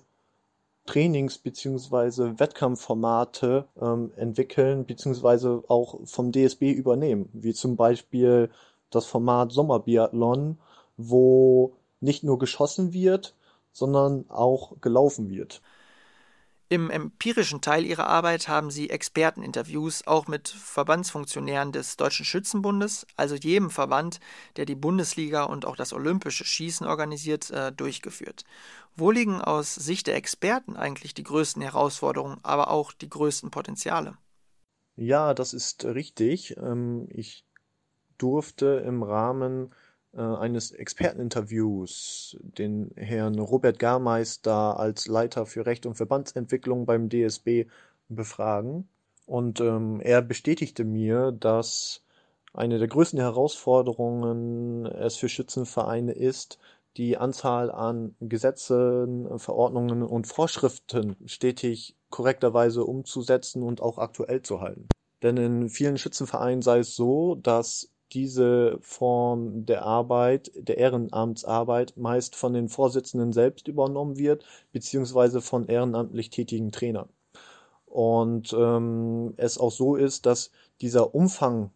Trainings- 0.86 1.38
bzw. 1.38 2.38
Wettkampfformate 2.38 3.66
ähm, 3.80 4.10
entwickeln 4.16 4.86
bzw. 4.86 5.60
auch 5.68 6.00
vom 6.04 6.32
DSB 6.32 6.72
übernehmen, 6.72 7.28
wie 7.34 7.52
zum 7.52 7.76
Beispiel 7.76 8.50
das 8.90 9.04
Format 9.04 9.52
Sommerbiathlon, 9.52 10.58
wo 10.96 11.74
nicht 12.00 12.24
nur 12.24 12.38
geschossen 12.38 12.94
wird, 12.94 13.34
sondern 13.72 14.24
auch 14.30 14.80
gelaufen 14.80 15.28
wird. 15.28 15.60
Im 16.70 16.90
empirischen 16.90 17.62
Teil 17.62 17.86
ihrer 17.86 18.08
Arbeit 18.08 18.46
haben 18.46 18.70
sie 18.70 18.90
Experteninterviews 18.90 20.06
auch 20.06 20.26
mit 20.26 20.48
Verbandsfunktionären 20.48 21.72
des 21.72 21.96
Deutschen 21.96 22.26
Schützenbundes, 22.26 23.06
also 23.16 23.36
jedem 23.36 23.70
Verband, 23.70 24.20
der 24.56 24.66
die 24.66 24.74
Bundesliga 24.74 25.44
und 25.44 25.64
auch 25.64 25.76
das 25.76 25.94
olympische 25.94 26.44
Schießen 26.44 26.86
organisiert, 26.86 27.50
äh, 27.50 27.72
durchgeführt. 27.72 28.44
Wo 28.96 29.10
liegen 29.10 29.40
aus 29.40 29.76
Sicht 29.76 30.08
der 30.08 30.16
Experten 30.16 30.76
eigentlich 30.76 31.14
die 31.14 31.22
größten 31.22 31.62
Herausforderungen, 31.62 32.38
aber 32.42 32.70
auch 32.70 32.92
die 32.92 33.08
größten 33.08 33.50
Potenziale? 33.50 34.18
Ja, 34.96 35.32
das 35.32 35.54
ist 35.54 35.86
richtig. 35.86 36.58
Ähm, 36.58 37.08
ich 37.10 37.46
durfte 38.18 38.82
im 38.84 39.02
Rahmen 39.02 39.72
eines 40.16 40.70
Experteninterviews 40.70 42.38
den 42.40 42.90
Herrn 42.96 43.38
Robert 43.38 43.78
Garmeister 43.78 44.78
als 44.78 45.06
Leiter 45.06 45.46
für 45.46 45.66
Recht 45.66 45.86
und 45.86 45.94
Verbandsentwicklung 45.94 46.86
beim 46.86 47.08
DSB 47.08 47.66
befragen. 48.08 48.88
Und 49.26 49.60
ähm, 49.60 50.00
er 50.00 50.22
bestätigte 50.22 50.84
mir, 50.84 51.32
dass 51.32 52.02
eine 52.54 52.78
der 52.78 52.88
größten 52.88 53.20
Herausforderungen 53.20 54.86
es 54.86 55.16
für 55.16 55.28
Schützenvereine 55.28 56.12
ist, 56.12 56.58
die 56.96 57.16
Anzahl 57.16 57.70
an 57.70 58.16
Gesetzen, 58.20 59.38
Verordnungen 59.38 60.02
und 60.02 60.26
Vorschriften 60.26 61.16
stetig 61.26 61.94
korrekterweise 62.10 62.84
umzusetzen 62.84 63.62
und 63.62 63.80
auch 63.80 63.98
aktuell 63.98 64.42
zu 64.42 64.60
halten. 64.60 64.88
Denn 65.22 65.36
in 65.36 65.68
vielen 65.68 65.98
Schützenvereinen 65.98 66.62
sei 66.62 66.78
es 66.78 66.96
so, 66.96 67.34
dass 67.34 67.90
diese 68.12 68.78
Form 68.80 69.66
der 69.66 69.84
Arbeit, 69.84 70.50
der 70.54 70.78
Ehrenamtsarbeit, 70.78 71.94
meist 71.96 72.36
von 72.36 72.52
den 72.52 72.68
Vorsitzenden 72.68 73.32
selbst 73.32 73.68
übernommen 73.68 74.16
wird, 74.16 74.44
beziehungsweise 74.72 75.40
von 75.40 75.66
ehrenamtlich 75.66 76.30
tätigen 76.30 76.72
Trainern. 76.72 77.08
Und 77.86 78.52
ähm, 78.52 79.34
es 79.36 79.58
auch 79.58 79.72
so 79.72 79.96
ist, 79.96 80.26
dass 80.26 80.50
dieser 80.80 81.14
Umfang 81.14 81.70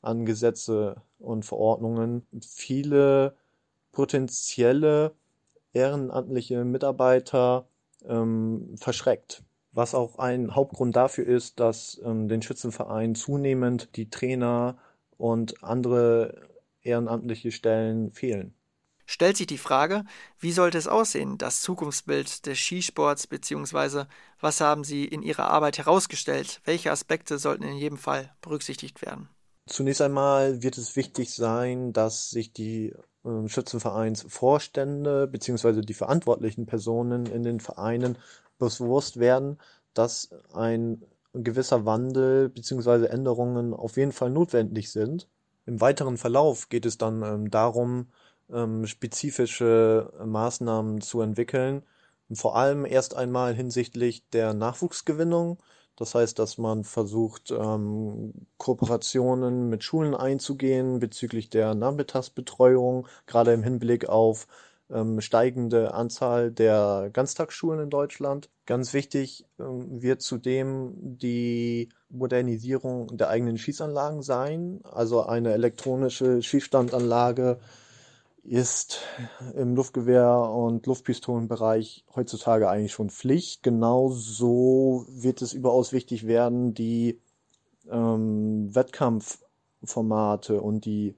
an 0.00 0.24
Gesetze 0.24 1.02
und 1.18 1.44
Verordnungen 1.44 2.26
viele 2.40 3.34
potenzielle 3.92 5.12
ehrenamtliche 5.72 6.64
Mitarbeiter 6.64 7.66
ähm, 8.06 8.74
verschreckt. 8.76 9.42
Was 9.72 9.94
auch 9.94 10.18
ein 10.18 10.54
Hauptgrund 10.54 10.96
dafür 10.96 11.26
ist, 11.26 11.60
dass 11.60 12.00
ähm, 12.04 12.28
den 12.28 12.42
Schützenverein 12.42 13.14
zunehmend 13.14 13.96
die 13.96 14.10
Trainer 14.10 14.78
und 15.18 15.62
andere 15.62 16.48
ehrenamtliche 16.80 17.52
Stellen 17.52 18.12
fehlen. 18.12 18.54
Stellt 19.10 19.38
sich 19.38 19.46
die 19.46 19.58
Frage, 19.58 20.04
wie 20.38 20.52
sollte 20.52 20.76
es 20.76 20.86
aussehen, 20.86 21.38
das 21.38 21.62
Zukunftsbild 21.62 22.44
des 22.44 22.58
Skisports, 22.58 23.26
beziehungsweise 23.26 24.06
was 24.38 24.60
haben 24.60 24.84
Sie 24.84 25.04
in 25.04 25.22
Ihrer 25.22 25.50
Arbeit 25.50 25.78
herausgestellt? 25.78 26.60
Welche 26.64 26.92
Aspekte 26.92 27.38
sollten 27.38 27.62
in 27.62 27.76
jedem 27.76 27.96
Fall 27.96 28.34
berücksichtigt 28.42 29.00
werden? 29.00 29.30
Zunächst 29.66 30.02
einmal 30.02 30.62
wird 30.62 30.76
es 30.76 30.94
wichtig 30.94 31.34
sein, 31.34 31.92
dass 31.94 32.30
sich 32.30 32.52
die 32.52 32.94
äh, 33.24 33.48
Schützenvereinsvorstände 33.48 35.26
beziehungsweise 35.26 35.80
die 35.80 35.94
verantwortlichen 35.94 36.66
Personen 36.66 37.26
in 37.26 37.42
den 37.42 37.60
Vereinen 37.60 38.18
bewusst 38.58 39.18
werden, 39.18 39.58
dass 39.94 40.30
ein 40.52 41.02
gewisser 41.34 41.84
Wandel 41.84 42.48
bzw. 42.48 43.06
Änderungen 43.06 43.74
auf 43.74 43.96
jeden 43.96 44.12
Fall 44.12 44.30
notwendig 44.30 44.90
sind. 44.90 45.28
Im 45.66 45.80
weiteren 45.80 46.16
Verlauf 46.16 46.68
geht 46.68 46.86
es 46.86 46.98
dann 46.98 47.22
ähm, 47.22 47.50
darum, 47.50 48.08
ähm, 48.50 48.86
spezifische 48.86 50.12
Maßnahmen 50.24 51.00
zu 51.00 51.20
entwickeln, 51.20 51.82
vor 52.32 52.56
allem 52.56 52.84
erst 52.84 53.14
einmal 53.16 53.54
hinsichtlich 53.54 54.28
der 54.30 54.54
Nachwuchsgewinnung. 54.54 55.58
Das 55.96 56.14
heißt, 56.14 56.38
dass 56.38 56.58
man 56.58 56.84
versucht, 56.84 57.50
ähm, 57.50 58.32
Kooperationen 58.56 59.68
mit 59.68 59.82
Schulen 59.82 60.14
einzugehen 60.14 61.00
bezüglich 61.00 61.50
der 61.50 61.74
Nachmittagsbetreuung, 61.74 63.08
gerade 63.26 63.52
im 63.52 63.62
Hinblick 63.62 64.08
auf 64.08 64.46
ähm, 64.90 65.20
steigende 65.20 65.94
Anzahl 65.94 66.50
der 66.50 67.10
Ganztagsschulen 67.12 67.80
in 67.80 67.90
Deutschland. 67.90 68.50
Ganz 68.66 68.94
wichtig 68.94 69.44
ähm, 69.58 70.02
wird 70.02 70.22
zudem 70.22 70.94
die 71.18 71.90
Modernisierung 72.08 73.16
der 73.16 73.28
eigenen 73.28 73.58
Schießanlagen 73.58 74.22
sein. 74.22 74.80
Also 74.84 75.22
eine 75.22 75.52
elektronische 75.52 76.42
Schießstandanlage 76.42 77.58
ist 78.44 79.02
im 79.54 79.74
Luftgewehr- 79.74 80.54
und 80.54 80.86
Luftpistolenbereich 80.86 82.04
heutzutage 82.16 82.70
eigentlich 82.70 82.92
schon 82.92 83.10
Pflicht. 83.10 83.62
Genauso 83.62 85.04
wird 85.08 85.42
es 85.42 85.52
überaus 85.52 85.92
wichtig 85.92 86.26
werden, 86.26 86.72
die 86.72 87.20
ähm, 87.90 88.74
Wettkampfformate 88.74 90.62
und 90.62 90.86
die 90.86 91.16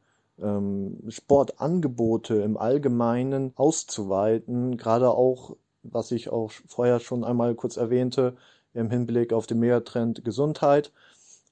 Sportangebote 1.08 2.36
im 2.36 2.56
Allgemeinen 2.56 3.52
auszuweiten, 3.56 4.76
gerade 4.76 5.10
auch, 5.10 5.56
was 5.82 6.10
ich 6.12 6.30
auch 6.30 6.50
vorher 6.66 7.00
schon 7.00 7.24
einmal 7.24 7.54
kurz 7.54 7.76
erwähnte, 7.76 8.36
im 8.74 8.90
Hinblick 8.90 9.32
auf 9.32 9.46
den 9.46 9.58
Megatrend 9.58 10.24
Gesundheit. 10.24 10.92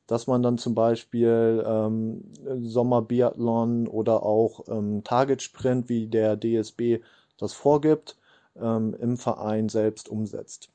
dass 0.08 0.26
man 0.26 0.42
dann 0.42 0.56
zum 0.58 0.74
Beispiel 0.74 1.62
ähm, 1.66 2.24
Sommerbiathlon 2.60 3.86
oder 3.88 4.22
auch 4.22 4.64
ähm, 4.68 5.04
Target 5.04 5.42
Sprint, 5.42 5.88
wie 5.90 6.06
der 6.06 6.36
DSB 6.36 7.00
das 7.36 7.52
vorgibt, 7.52 8.16
ähm, 8.56 8.96
im 9.00 9.18
Verein 9.18 9.68
selbst 9.68 10.08
umsetzt. 10.08 10.70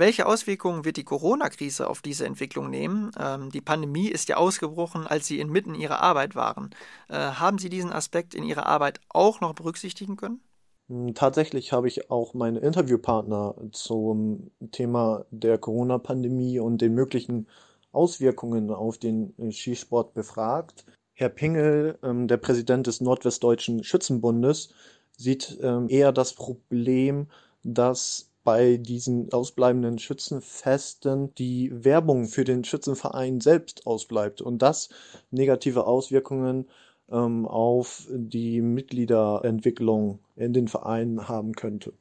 Welche 0.00 0.24
Auswirkungen 0.24 0.86
wird 0.86 0.96
die 0.96 1.04
Corona-Krise 1.04 1.86
auf 1.86 2.00
diese 2.00 2.24
Entwicklung 2.24 2.70
nehmen? 2.70 3.10
Ähm, 3.20 3.50
die 3.50 3.60
Pandemie 3.60 4.08
ist 4.08 4.30
ja 4.30 4.38
ausgebrochen, 4.38 5.06
als 5.06 5.26
Sie 5.26 5.38
inmitten 5.38 5.74
Ihrer 5.74 6.00
Arbeit 6.00 6.34
waren. 6.34 6.70
Äh, 7.10 7.16
haben 7.16 7.58
Sie 7.58 7.68
diesen 7.68 7.92
Aspekt 7.92 8.34
in 8.34 8.42
Ihrer 8.42 8.64
Arbeit 8.64 9.02
auch 9.10 9.42
noch 9.42 9.52
berücksichtigen 9.52 10.16
können? 10.16 10.40
Hm, 10.88 11.12
tatsächlich 11.12 11.74
habe 11.74 11.86
ich 11.86 12.10
auch 12.10 12.32
meine 12.32 12.60
Interviewpartner 12.60 13.56
zum 13.72 14.50
Thema 14.72 15.26
der 15.30 15.58
Corona-Pandemie 15.58 16.60
und 16.60 16.80
den 16.80 16.94
möglichen 16.94 17.46
Auswirkungen 17.92 18.70
auf 18.70 18.96
den 18.96 19.34
äh, 19.36 19.52
Skisport 19.52 20.14
befragt. 20.14 20.86
Herr 21.12 21.28
Pingel, 21.28 21.98
ähm, 22.02 22.26
der 22.26 22.38
Präsident 22.38 22.86
des 22.86 23.02
Nordwestdeutschen 23.02 23.84
Schützenbundes, 23.84 24.72
sieht 25.18 25.58
ähm, 25.60 25.90
eher 25.90 26.12
das 26.12 26.32
Problem, 26.32 27.26
dass 27.62 28.29
bei 28.44 28.76
diesen 28.76 29.32
ausbleibenden 29.32 29.98
Schützenfesten 29.98 31.34
die 31.34 31.70
Werbung 31.72 32.26
für 32.26 32.44
den 32.44 32.64
Schützenverein 32.64 33.40
selbst 33.40 33.86
ausbleibt 33.86 34.40
und 34.40 34.62
das 34.62 34.88
negative 35.30 35.86
Auswirkungen 35.86 36.68
ähm, 37.10 37.46
auf 37.46 38.06
die 38.10 38.60
Mitgliederentwicklung 38.60 40.20
in 40.36 40.52
den 40.52 40.68
Vereinen 40.68 41.28
haben 41.28 41.52
könnte. 41.52 41.92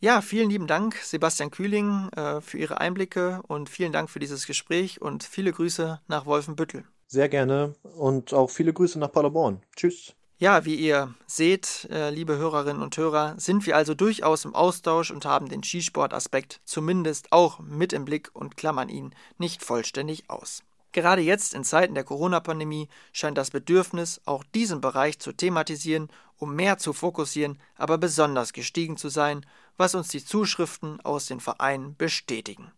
Ja, 0.00 0.20
vielen 0.20 0.50
lieben 0.50 0.66
Dank, 0.66 0.96
Sebastian 0.96 1.50
Kühling, 1.50 2.10
äh, 2.14 2.40
für 2.42 2.58
Ihre 2.58 2.80
Einblicke 2.80 3.40
und 3.48 3.70
vielen 3.70 3.92
Dank 3.92 4.10
für 4.10 4.18
dieses 4.18 4.46
Gespräch 4.46 5.00
und 5.00 5.24
viele 5.24 5.52
Grüße 5.52 6.00
nach 6.06 6.26
Wolfenbüttel. 6.26 6.84
Sehr 7.06 7.28
gerne 7.28 7.74
und 7.96 8.34
auch 8.34 8.50
viele 8.50 8.72
Grüße 8.72 8.98
nach 8.98 9.12
Paderborn. 9.12 9.62
Tschüss. 9.74 10.15
Ja, 10.38 10.66
wie 10.66 10.74
ihr 10.74 11.14
seht, 11.26 11.88
äh, 11.90 12.10
liebe 12.10 12.36
Hörerinnen 12.36 12.82
und 12.82 12.94
Hörer, 12.94 13.36
sind 13.38 13.64
wir 13.64 13.74
also 13.74 13.94
durchaus 13.94 14.44
im 14.44 14.54
Austausch 14.54 15.10
und 15.10 15.24
haben 15.24 15.48
den 15.48 15.62
Skisportaspekt 15.62 16.60
zumindest 16.66 17.32
auch 17.32 17.58
mit 17.60 17.94
im 17.94 18.04
Blick 18.04 18.28
und 18.34 18.54
klammern 18.54 18.90
ihn 18.90 19.14
nicht 19.38 19.64
vollständig 19.64 20.28
aus. 20.28 20.62
Gerade 20.92 21.22
jetzt 21.22 21.54
in 21.54 21.64
Zeiten 21.64 21.94
der 21.94 22.04
Corona-Pandemie 22.04 22.88
scheint 23.12 23.38
das 23.38 23.50
Bedürfnis, 23.50 24.20
auch 24.26 24.44
diesen 24.54 24.82
Bereich 24.82 25.18
zu 25.18 25.32
thematisieren, 25.32 26.10
um 26.36 26.54
mehr 26.54 26.76
zu 26.76 26.92
fokussieren, 26.92 27.58
aber 27.74 27.96
besonders 27.96 28.52
gestiegen 28.52 28.98
zu 28.98 29.08
sein, 29.08 29.46
was 29.78 29.94
uns 29.94 30.08
die 30.08 30.22
Zuschriften 30.22 31.00
aus 31.00 31.26
den 31.26 31.40
Vereinen 31.40 31.96
bestätigen. 31.96 32.72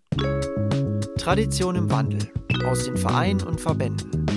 Tradition 1.18 1.74
im 1.74 1.90
Wandel 1.90 2.32
aus 2.64 2.84
den 2.84 2.96
Vereinen 2.96 3.42
und 3.42 3.60
Verbänden. 3.60 4.27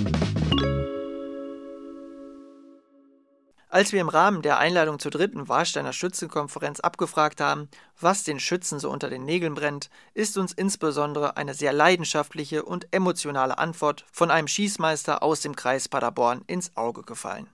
Als 3.72 3.90
wir 3.90 4.02
im 4.02 4.10
Rahmen 4.10 4.42
der 4.42 4.58
Einladung 4.58 4.98
zur 4.98 5.10
dritten 5.10 5.48
Warsteiner 5.48 5.94
Schützenkonferenz 5.94 6.80
abgefragt 6.80 7.40
haben, 7.40 7.70
was 7.98 8.22
den 8.22 8.38
Schützen 8.38 8.78
so 8.78 8.90
unter 8.90 9.08
den 9.08 9.24
Nägeln 9.24 9.54
brennt, 9.54 9.88
ist 10.12 10.36
uns 10.36 10.52
insbesondere 10.52 11.38
eine 11.38 11.54
sehr 11.54 11.72
leidenschaftliche 11.72 12.66
und 12.66 12.86
emotionale 12.90 13.56
Antwort 13.56 14.04
von 14.12 14.30
einem 14.30 14.46
Schießmeister 14.46 15.22
aus 15.22 15.40
dem 15.40 15.56
Kreis 15.56 15.88
Paderborn 15.88 16.42
ins 16.48 16.76
Auge 16.76 17.00
gefallen. 17.00 17.48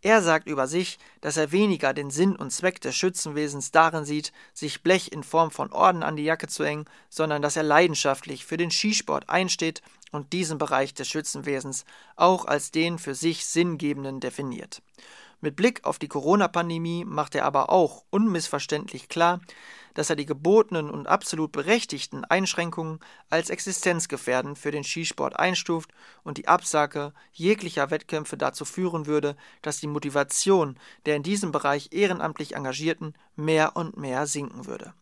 Er 0.00 0.22
sagt 0.22 0.46
über 0.46 0.68
sich, 0.68 1.00
dass 1.22 1.36
er 1.36 1.50
weniger 1.50 1.92
den 1.92 2.10
Sinn 2.10 2.36
und 2.36 2.52
Zweck 2.52 2.80
des 2.80 2.94
Schützenwesens 2.94 3.72
darin 3.72 4.04
sieht, 4.04 4.32
sich 4.52 4.84
Blech 4.84 5.10
in 5.10 5.24
Form 5.24 5.50
von 5.50 5.72
Orden 5.72 6.04
an 6.04 6.14
die 6.14 6.22
Jacke 6.22 6.46
zu 6.46 6.64
hängen, 6.64 6.84
sondern 7.08 7.42
dass 7.42 7.56
er 7.56 7.64
leidenschaftlich 7.64 8.44
für 8.46 8.56
den 8.58 8.70
Skisport 8.70 9.28
einsteht 9.28 9.82
und 10.12 10.32
diesen 10.32 10.58
Bereich 10.58 10.94
des 10.94 11.08
Schützenwesens 11.08 11.84
auch 12.14 12.44
als 12.44 12.70
den 12.70 13.00
für 13.00 13.16
sich 13.16 13.44
Sinngebenden 13.44 14.20
definiert. 14.20 14.80
Mit 15.44 15.56
Blick 15.56 15.84
auf 15.84 15.98
die 15.98 16.08
Corona-Pandemie 16.08 17.04
macht 17.04 17.34
er 17.34 17.44
aber 17.44 17.68
auch 17.68 18.06
unmissverständlich 18.08 19.10
klar, 19.10 19.42
dass 19.92 20.08
er 20.08 20.16
die 20.16 20.24
gebotenen 20.24 20.88
und 20.88 21.06
absolut 21.06 21.52
berechtigten 21.52 22.24
Einschränkungen 22.24 22.98
als 23.28 23.50
existenzgefährdend 23.50 24.58
für 24.58 24.70
den 24.70 24.84
Skisport 24.84 25.38
einstuft 25.38 25.90
und 26.22 26.38
die 26.38 26.48
Absage 26.48 27.12
jeglicher 27.34 27.90
Wettkämpfe 27.90 28.38
dazu 28.38 28.64
führen 28.64 29.04
würde, 29.04 29.36
dass 29.60 29.80
die 29.80 29.86
Motivation 29.86 30.78
der 31.04 31.16
in 31.16 31.22
diesem 31.22 31.52
Bereich 31.52 31.90
ehrenamtlich 31.92 32.56
Engagierten 32.56 33.12
mehr 33.36 33.76
und 33.76 33.98
mehr 33.98 34.26
sinken 34.26 34.64
würde. 34.64 34.94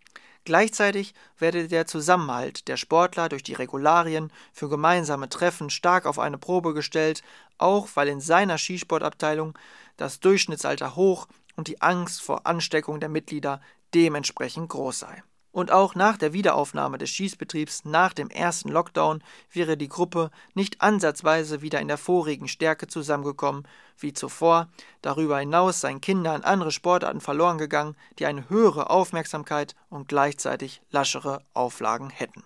Gleichzeitig 0.44 1.14
werde 1.38 1.68
der 1.68 1.86
Zusammenhalt 1.86 2.66
der 2.66 2.76
Sportler 2.76 3.28
durch 3.28 3.44
die 3.44 3.54
Regularien 3.54 4.32
für 4.52 4.68
gemeinsame 4.68 5.28
Treffen 5.28 5.70
stark 5.70 6.04
auf 6.04 6.18
eine 6.18 6.36
Probe 6.36 6.74
gestellt, 6.74 7.22
auch 7.58 7.88
weil 7.94 8.08
in 8.08 8.20
seiner 8.20 8.58
Skisportabteilung 8.58 9.56
das 9.96 10.20
Durchschnittsalter 10.20 10.96
hoch 10.96 11.26
und 11.56 11.68
die 11.68 11.80
Angst 11.80 12.22
vor 12.22 12.46
Ansteckung 12.46 13.00
der 13.00 13.08
Mitglieder 13.08 13.60
dementsprechend 13.94 14.68
groß 14.68 15.00
sei. 15.00 15.22
Und 15.52 15.70
auch 15.70 15.94
nach 15.94 16.16
der 16.16 16.32
Wiederaufnahme 16.32 16.96
des 16.96 17.10
Schießbetriebs 17.10 17.84
nach 17.84 18.14
dem 18.14 18.30
ersten 18.30 18.70
Lockdown 18.70 19.22
wäre 19.52 19.76
die 19.76 19.88
Gruppe 19.88 20.30
nicht 20.54 20.80
ansatzweise 20.80 21.60
wieder 21.60 21.78
in 21.78 21.88
der 21.88 21.98
vorigen 21.98 22.48
Stärke 22.48 22.86
zusammengekommen 22.86 23.68
wie 23.98 24.14
zuvor. 24.14 24.68
Darüber 25.02 25.38
hinaus 25.38 25.82
seien 25.82 26.00
Kindern 26.00 26.42
andere 26.42 26.70
Sportarten 26.70 27.20
verloren 27.20 27.58
gegangen, 27.58 27.96
die 28.18 28.24
eine 28.24 28.48
höhere 28.48 28.88
Aufmerksamkeit 28.88 29.76
und 29.90 30.08
gleichzeitig 30.08 30.80
laschere 30.90 31.44
Auflagen 31.52 32.08
hätten. 32.08 32.42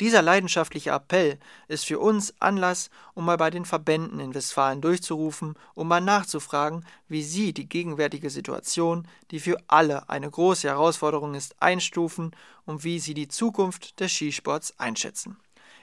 Dieser 0.00 0.22
leidenschaftliche 0.22 0.90
Appell 0.90 1.38
ist 1.66 1.86
für 1.86 1.98
uns 1.98 2.32
Anlass, 2.38 2.90
um 3.14 3.24
mal 3.24 3.36
bei 3.36 3.50
den 3.50 3.64
Verbänden 3.64 4.20
in 4.20 4.34
Westfalen 4.34 4.80
durchzurufen, 4.80 5.56
um 5.74 5.88
mal 5.88 6.00
nachzufragen, 6.00 6.84
wie 7.08 7.22
sie 7.22 7.52
die 7.52 7.68
gegenwärtige 7.68 8.30
Situation, 8.30 9.08
die 9.32 9.40
für 9.40 9.56
alle 9.66 10.08
eine 10.08 10.30
große 10.30 10.68
Herausforderung 10.68 11.34
ist, 11.34 11.60
einstufen 11.60 12.30
und 12.64 12.84
wie 12.84 13.00
sie 13.00 13.14
die 13.14 13.28
Zukunft 13.28 13.98
des 13.98 14.12
Skisports 14.12 14.78
einschätzen. 14.78 15.36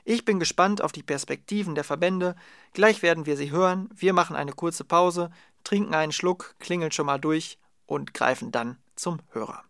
Ich 0.06 0.24
bin 0.24 0.40
gespannt 0.40 0.82
auf 0.82 0.92
die 0.92 1.04
Perspektiven 1.04 1.76
der 1.76 1.84
Verbände. 1.84 2.36
Gleich 2.74 3.02
werden 3.02 3.26
wir 3.26 3.36
sie 3.36 3.52
hören. 3.52 3.90
Wir 3.96 4.14
machen 4.14 4.36
eine 4.36 4.54
kurze 4.54 4.86
Pause, 4.86 5.32
trinken 5.64 5.96
einen 5.96 6.12
Schluck, 6.12 6.56
klingeln 6.60 6.92
schon 6.92 7.08
mal 7.08 7.20
durch 7.20 7.58
und 7.86 8.14
greifen 8.14 8.52
dann 8.52 8.78
zum 8.96 9.20
Hörer. 9.32 9.64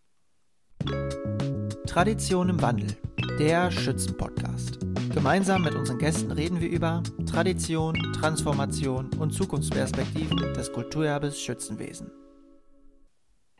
Tradition 1.86 2.50
im 2.50 2.62
Wandel 2.62 2.98
der 3.40 3.72
Schützen-Podcast. 3.72 4.80
Gemeinsam 5.14 5.64
mit 5.64 5.76
unseren 5.76 6.00
Gästen 6.00 6.32
reden 6.32 6.60
wir 6.60 6.70
über 6.70 7.04
Tradition, 7.30 7.96
Transformation 8.20 9.10
und 9.20 9.32
Zukunftsperspektiven 9.32 10.38
des 10.54 10.72
Kulturerbes 10.72 11.40
Schützenwesen. 11.40 12.12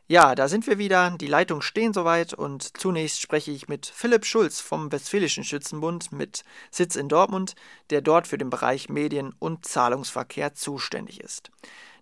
Ja, 0.08 0.36
da 0.36 0.46
sind 0.46 0.68
wir 0.68 0.78
wieder. 0.78 1.10
Die 1.20 1.26
Leitungen 1.26 1.62
stehen 1.62 1.92
soweit 1.92 2.32
und 2.32 2.78
zunächst 2.78 3.20
spreche 3.20 3.50
ich 3.50 3.66
mit 3.66 3.86
Philipp 3.86 4.24
Schulz 4.24 4.60
vom 4.60 4.92
Westfälischen 4.92 5.42
Schützenbund 5.42 6.12
mit 6.12 6.44
Sitz 6.70 6.94
in 6.94 7.08
Dortmund, 7.08 7.56
der 7.90 8.02
dort 8.02 8.28
für 8.28 8.38
den 8.38 8.48
Bereich 8.48 8.88
Medien 8.88 9.34
und 9.40 9.66
Zahlungsverkehr 9.66 10.54
zuständig 10.54 11.20
ist. 11.20 11.50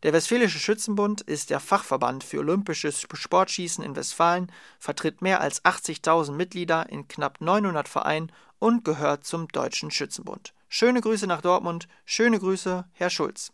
Der 0.02 0.12
Westfälische 0.12 0.58
Schützenbund 0.58 1.22
ist 1.22 1.48
der 1.48 1.60
Fachverband 1.60 2.24
für 2.24 2.40
olympisches 2.40 3.06
Sportschießen 3.10 3.82
in 3.82 3.96
Westfalen, 3.96 4.52
vertritt 4.78 5.22
mehr 5.22 5.40
als 5.40 5.64
80.000 5.64 6.32
Mitglieder 6.32 6.90
in 6.90 7.08
knapp 7.08 7.40
900 7.40 7.88
Vereinen 7.88 8.30
und 8.58 8.84
gehört 8.84 9.24
zum 9.24 9.48
Deutschen 9.48 9.90
Schützenbund. 9.90 10.52
Schöne 10.68 11.00
Grüße 11.00 11.26
nach 11.26 11.40
Dortmund, 11.40 11.88
schöne 12.04 12.38
Grüße, 12.38 12.84
Herr 12.92 13.08
Schulz. 13.08 13.50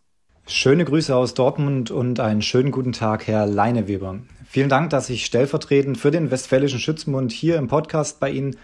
Schöne 0.47 0.85
Grüße 0.85 1.15
aus 1.15 1.35
Dortmund 1.35 1.93
und 1.93 2.19
einen 2.19 2.43
schönen 2.43 2.73
guten 2.73 2.93
Tag, 2.93 3.29
Herr 3.29 3.47
Leineweber. 3.47 4.19
Vielen 4.53 4.69
Dank, 4.69 4.91
dass 4.91 5.09
ich 5.11 5.27
stellvertretend 5.27 5.97
für 5.97 6.11
den 6.11 6.33
Westfälischen 6.33 6.81
Schützenbund 6.81 7.31
hier 7.31 7.55
im 7.55 7.69
Podcast 7.69 8.19
bei 8.19 8.31
Ihnen 8.31 8.57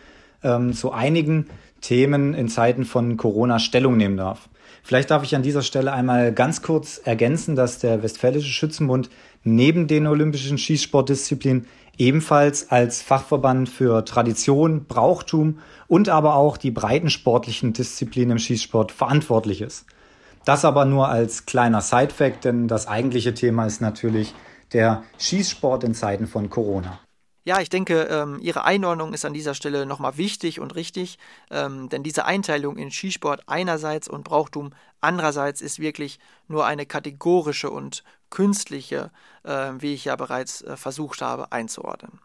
ähm, 0.43 0.73
zu 0.73 0.91
einigen 0.91 1.47
Themen 1.81 2.35
in 2.35 2.49
Zeiten 2.49 2.85
von 2.85 3.17
Corona 3.17 3.61
Stellung 3.61 3.97
nehmen 3.97 4.17
darf. 4.17 4.49
Vielleicht 4.83 5.13
darf 5.13 5.23
ich 5.23 5.37
an 5.37 5.45
dieser 5.45 5.63
Stelle 5.63 5.93
einmal 5.93 6.33
ganz 6.33 6.61
kurz 6.61 6.99
ergänzen, 6.99 7.55
dass 7.55 7.79
der 7.79 8.03
Westfälische 8.03 8.51
Schützenbund 8.51 9.11
neben 9.45 9.87
den 9.87 10.09
olympischen 10.09 10.59
Schießsportdisziplinen 10.59 11.69
ebenfalls 11.99 12.73
als 12.73 13.01
Fachverband 13.01 13.69
für 13.69 14.05
Tradition, 14.05 14.87
Brauchtum 14.87 15.61
und 15.87 16.09
aber 16.09 16.35
auch 16.35 16.57
die 16.57 16.73
breiten 16.73 17.11
sportlichen 17.11 17.75
Disziplinen 17.75 18.33
im 18.33 18.39
Schießsport 18.41 18.91
verantwortlich 18.91 19.61
ist. 19.61 19.87
Das 20.45 20.65
aber 20.65 20.85
nur 20.85 21.09
als 21.09 21.47
kleiner 21.47 21.81
Sidefact, 21.81 22.45
denn 22.45 22.67
das 22.67 22.89
eigentliche 22.89 23.35
Thema 23.35 23.67
ist 23.67 23.81
natürlich 23.81 24.35
der 24.73 25.05
Schießsport 25.19 25.85
in 25.85 25.95
Zeiten 25.95 26.27
von 26.27 26.51
Corona. 26.51 27.01
Ja, 27.47 27.61
ich 27.61 27.69
denke, 27.69 28.09
ähm, 28.11 28.41
Ihre 28.41 28.65
Einordnung 28.65 29.13
ist 29.13 29.25
an 29.25 29.33
dieser 29.33 29.55
Stelle 29.55 29.87
nochmal 29.87 30.17
wichtig 30.17 30.59
und 30.59 30.75
richtig, 30.75 31.17
ähm, 31.53 31.89
denn 31.89 32.03
diese 32.03 32.25
Einteilung 32.25 32.77
in 32.77 32.91
Skisport 32.91 33.45
einerseits 33.47 34.09
und 34.09 34.25
Brauchtum 34.25 34.73
andererseits 35.01 35.61
ist 35.61 35.79
wirklich 35.79 36.19
nur 36.49 36.67
eine 36.67 36.87
kategorische 36.87 37.71
und 37.71 38.03
künstliche, 38.31 39.13
äh, 39.45 39.71
wie 39.79 39.95
ich 39.95 40.07
ja 40.07 40.17
bereits 40.17 40.63
äh, 40.63 40.77
versucht 40.77 41.23
habe 41.23 41.53
einzuordnen. 41.53 42.19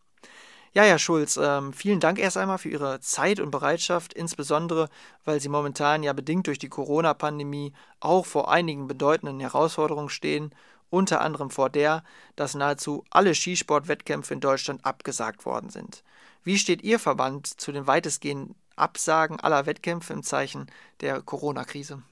Ja, 0.74 0.84
Herr 0.84 1.00
Schulz, 1.00 1.38
ähm, 1.38 1.74
vielen 1.74 2.00
Dank 2.00 2.18
erst 2.18 2.38
einmal 2.38 2.58
für 2.58 2.70
Ihre 2.70 3.02
Zeit 3.02 3.42
und 3.42 3.52
Bereitschaft, 3.52 4.14
insbesondere 4.14 4.88
weil 5.26 5.40
Sie 5.40 5.50
momentan 5.50 6.02
ja 6.02 6.14
bedingt 6.14 6.48
durch 6.48 6.60
die 6.60 6.70
Corona-Pandemie 6.70 7.74
auch 8.00 8.26
vor 8.26 8.50
einigen 8.50 8.88
bedeutenden 8.88 9.40
Herausforderungen 9.40 10.10
stehen, 10.10 10.56
unter 10.92 11.22
anderem 11.22 11.50
vor 11.50 11.72
der, 11.72 12.04
dass 12.36 12.54
nahezu 12.54 13.04
alle 13.10 13.34
Skisportwettkämpfe 13.34 14.36
in 14.36 14.40
Deutschland 14.40 14.86
abgesagt 14.86 15.46
worden 15.46 15.72
sind. 15.72 16.04
Wie 16.44 16.60
steht 16.60 16.84
Ihr 16.84 17.00
Verband 17.00 17.48
zu 17.48 17.72
den 17.72 17.88
weitestgehenden 17.88 18.56
Absagen 18.76 19.40
aller 19.40 19.66
Wettkämpfe 19.66 20.14
im 20.14 20.22
Zeichen 20.22 20.68
der 21.00 21.22
Corona-Krise? 21.22 22.04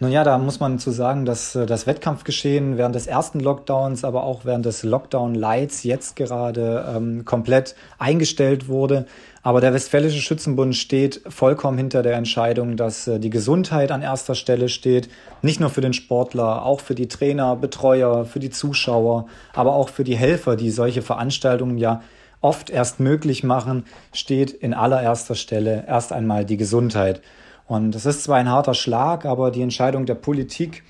Nun 0.00 0.10
ja, 0.10 0.24
da 0.24 0.38
muss 0.38 0.58
man 0.58 0.80
zu 0.80 0.90
sagen, 0.90 1.24
dass 1.24 1.54
äh, 1.54 1.66
das 1.66 1.86
Wettkampfgeschehen 1.86 2.76
während 2.78 2.96
des 2.96 3.06
ersten 3.06 3.38
Lockdowns, 3.38 4.02
aber 4.02 4.24
auch 4.24 4.44
während 4.44 4.66
des 4.66 4.82
Lockdown-Lights 4.82 5.84
jetzt 5.84 6.16
gerade 6.16 6.84
ähm, 6.96 7.24
komplett 7.24 7.76
eingestellt 7.96 8.66
wurde. 8.66 9.06
Aber 9.44 9.60
der 9.60 9.72
Westfälische 9.72 10.20
Schützenbund 10.20 10.74
steht 10.74 11.20
vollkommen 11.28 11.78
hinter 11.78 12.02
der 12.02 12.16
Entscheidung, 12.16 12.76
dass 12.76 13.06
äh, 13.06 13.20
die 13.20 13.30
Gesundheit 13.30 13.92
an 13.92 14.02
erster 14.02 14.34
Stelle 14.34 14.68
steht. 14.68 15.08
Nicht 15.42 15.60
nur 15.60 15.70
für 15.70 15.80
den 15.80 15.92
Sportler, 15.92 16.66
auch 16.66 16.80
für 16.80 16.96
die 16.96 17.06
Trainer, 17.06 17.54
Betreuer, 17.54 18.24
für 18.24 18.40
die 18.40 18.50
Zuschauer, 18.50 19.26
aber 19.52 19.74
auch 19.74 19.90
für 19.90 20.02
die 20.02 20.16
Helfer, 20.16 20.56
die 20.56 20.72
solche 20.72 21.02
Veranstaltungen 21.02 21.78
ja 21.78 22.02
oft 22.40 22.68
erst 22.68 22.98
möglich 22.98 23.44
machen, 23.44 23.84
steht 24.12 24.50
in 24.50 24.74
allererster 24.74 25.36
Stelle 25.36 25.84
erst 25.86 26.12
einmal 26.12 26.44
die 26.44 26.56
Gesundheit. 26.56 27.22
Und 27.66 27.94
es 27.94 28.06
ist 28.06 28.24
zwar 28.24 28.36
ein 28.36 28.48
harter 28.48 28.74
Schlag, 28.74 29.24
aber 29.24 29.50
die 29.50 29.62
Entscheidung 29.62 30.06
der 30.06 30.14
Politik 30.14 30.82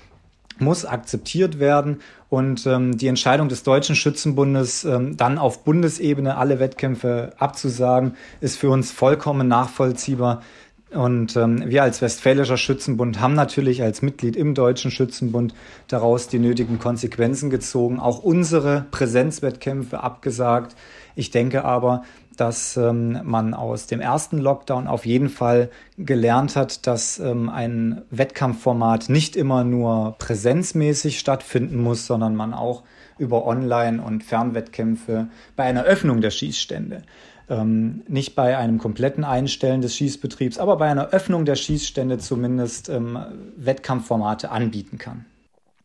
muss 0.59 0.85
akzeptiert 0.85 1.59
werden 1.59 2.01
und 2.29 2.65
ähm, 2.65 2.97
die 2.97 3.07
Entscheidung 3.07 3.49
des 3.49 3.63
Deutschen 3.63 3.95
Schützenbundes, 3.95 4.85
ähm, 4.85 5.17
dann 5.17 5.37
auf 5.37 5.63
Bundesebene 5.63 6.37
alle 6.37 6.59
Wettkämpfe 6.59 7.33
abzusagen, 7.37 8.15
ist 8.41 8.57
für 8.57 8.69
uns 8.69 8.91
vollkommen 8.91 9.47
nachvollziehbar. 9.47 10.41
Und 10.91 11.35
ähm, 11.35 11.63
wir 11.65 11.83
als 11.83 12.01
Westfälischer 12.01 12.57
Schützenbund 12.57 13.19
haben 13.19 13.33
natürlich 13.33 13.81
als 13.81 14.01
Mitglied 14.01 14.37
im 14.37 14.53
Deutschen 14.53 14.91
Schützenbund 14.91 15.53
daraus 15.87 16.29
die 16.29 16.39
nötigen 16.39 16.79
Konsequenzen 16.79 17.49
gezogen, 17.49 17.99
auch 17.99 18.19
unsere 18.19 18.85
Präsenzwettkämpfe 18.91 20.01
abgesagt. 20.01 20.75
Ich 21.15 21.31
denke 21.31 21.65
aber, 21.65 22.03
dass 22.35 22.77
ähm, 22.77 23.19
man 23.23 23.53
aus 23.53 23.87
dem 23.87 24.01
ersten 24.01 24.37
Lockdown 24.37 24.87
auf 24.87 25.05
jeden 25.05 25.29
Fall 25.29 25.69
gelernt 25.97 26.55
hat, 26.55 26.87
dass 26.87 27.19
ähm, 27.19 27.49
ein 27.49 28.01
Wettkampfformat 28.11 29.09
nicht 29.09 29.35
immer 29.35 29.63
nur 29.63 30.15
präsenzmäßig 30.17 31.19
stattfinden 31.19 31.77
muss, 31.77 32.05
sondern 32.05 32.35
man 32.35 32.53
auch 32.53 32.83
über 33.17 33.45
Online- 33.45 34.01
und 34.01 34.23
Fernwettkämpfe 34.23 35.27
bei 35.55 35.63
einer 35.63 35.83
Öffnung 35.83 36.21
der 36.21 36.31
Schießstände, 36.31 37.03
ähm, 37.49 38.03
nicht 38.07 38.35
bei 38.35 38.57
einem 38.57 38.77
kompletten 38.77 39.23
Einstellen 39.23 39.81
des 39.81 39.95
Schießbetriebs, 39.95 40.57
aber 40.57 40.77
bei 40.77 40.89
einer 40.89 41.09
Öffnung 41.09 41.45
der 41.45 41.55
Schießstände 41.55 42.17
zumindest 42.17 42.89
ähm, 42.89 43.17
Wettkampfformate 43.57 44.51
anbieten 44.51 44.97
kann. 44.97 45.25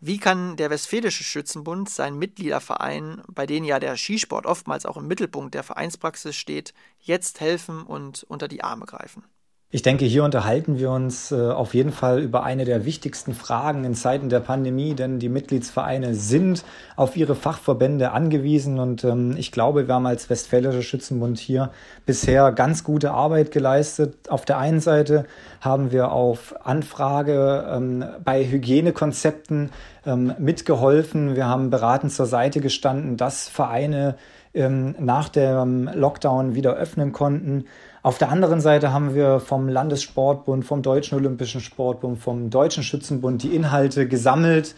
Wie 0.02 0.18
kann 0.18 0.56
der 0.56 0.70
Westfälische 0.70 1.24
Schützenbund 1.24 1.90
seinen 1.90 2.18
Mitgliedervereinen, 2.18 3.22
bei 3.28 3.46
denen 3.46 3.66
ja 3.66 3.78
der 3.78 3.96
Skisport 3.96 4.46
oftmals 4.46 4.86
auch 4.86 4.96
im 4.96 5.06
Mittelpunkt 5.06 5.54
der 5.54 5.62
Vereinspraxis 5.62 6.36
steht, 6.36 6.72
jetzt 6.98 7.40
helfen 7.40 7.82
und 7.82 8.24
unter 8.24 8.48
die 8.48 8.64
Arme 8.64 8.86
greifen? 8.86 9.24
Ich 9.72 9.82
denke, 9.82 10.04
hier 10.04 10.24
unterhalten 10.24 10.80
wir 10.80 10.90
uns 10.90 11.30
äh, 11.30 11.36
auf 11.36 11.74
jeden 11.74 11.92
Fall 11.92 12.18
über 12.18 12.42
eine 12.42 12.64
der 12.64 12.84
wichtigsten 12.84 13.34
Fragen 13.34 13.84
in 13.84 13.94
Zeiten 13.94 14.28
der 14.28 14.40
Pandemie, 14.40 14.94
denn 14.94 15.20
die 15.20 15.28
Mitgliedsvereine 15.28 16.16
sind 16.16 16.64
auf 16.96 17.16
ihre 17.16 17.36
Fachverbände 17.36 18.10
angewiesen 18.10 18.80
und 18.80 19.04
ähm, 19.04 19.36
ich 19.38 19.52
glaube, 19.52 19.86
wir 19.86 19.94
haben 19.94 20.06
als 20.06 20.28
Westfälischer 20.28 20.82
Schützenbund 20.82 21.38
hier 21.38 21.70
bisher 22.04 22.50
ganz 22.50 22.82
gute 22.82 23.12
Arbeit 23.12 23.52
geleistet. 23.52 24.28
Auf 24.28 24.44
der 24.44 24.58
einen 24.58 24.80
Seite 24.80 25.24
haben 25.60 25.92
wir 25.92 26.10
auf 26.10 26.52
Anfrage 26.66 27.64
ähm, 27.70 28.04
bei 28.24 28.44
Hygienekonzepten 28.44 29.70
ähm, 30.04 30.34
mitgeholfen. 30.40 31.36
Wir 31.36 31.46
haben 31.46 31.70
beratend 31.70 32.10
zur 32.12 32.26
Seite 32.26 32.60
gestanden, 32.60 33.16
dass 33.16 33.48
Vereine 33.48 34.16
nach 34.52 35.28
dem 35.28 35.88
Lockdown 35.94 36.56
wieder 36.56 36.74
öffnen 36.74 37.12
konnten. 37.12 37.66
Auf 38.02 38.16
der 38.16 38.30
anderen 38.30 38.62
Seite 38.62 38.94
haben 38.94 39.14
wir 39.14 39.40
vom 39.40 39.68
Landessportbund, 39.68 40.64
vom 40.64 40.80
Deutschen 40.80 41.18
Olympischen 41.18 41.60
Sportbund, 41.60 42.18
vom 42.18 42.48
Deutschen 42.48 42.82
Schützenbund 42.82 43.42
die 43.42 43.54
Inhalte 43.54 44.08
gesammelt 44.08 44.74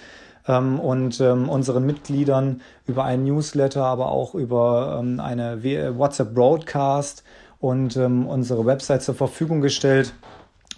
ähm, 0.48 0.80
und 0.80 1.20
ähm, 1.20 1.48
unseren 1.48 1.86
Mitgliedern 1.86 2.62
über 2.84 3.04
einen 3.04 3.24
Newsletter, 3.24 3.84
aber 3.84 4.10
auch 4.10 4.34
über 4.34 4.98
ähm, 5.00 5.20
eine 5.20 5.62
WhatsApp 5.62 6.34
Broadcast 6.34 7.22
und 7.60 7.96
ähm, 7.96 8.26
unsere 8.26 8.66
Website 8.66 9.02
zur 9.02 9.14
Verfügung 9.14 9.60
gestellt. 9.60 10.14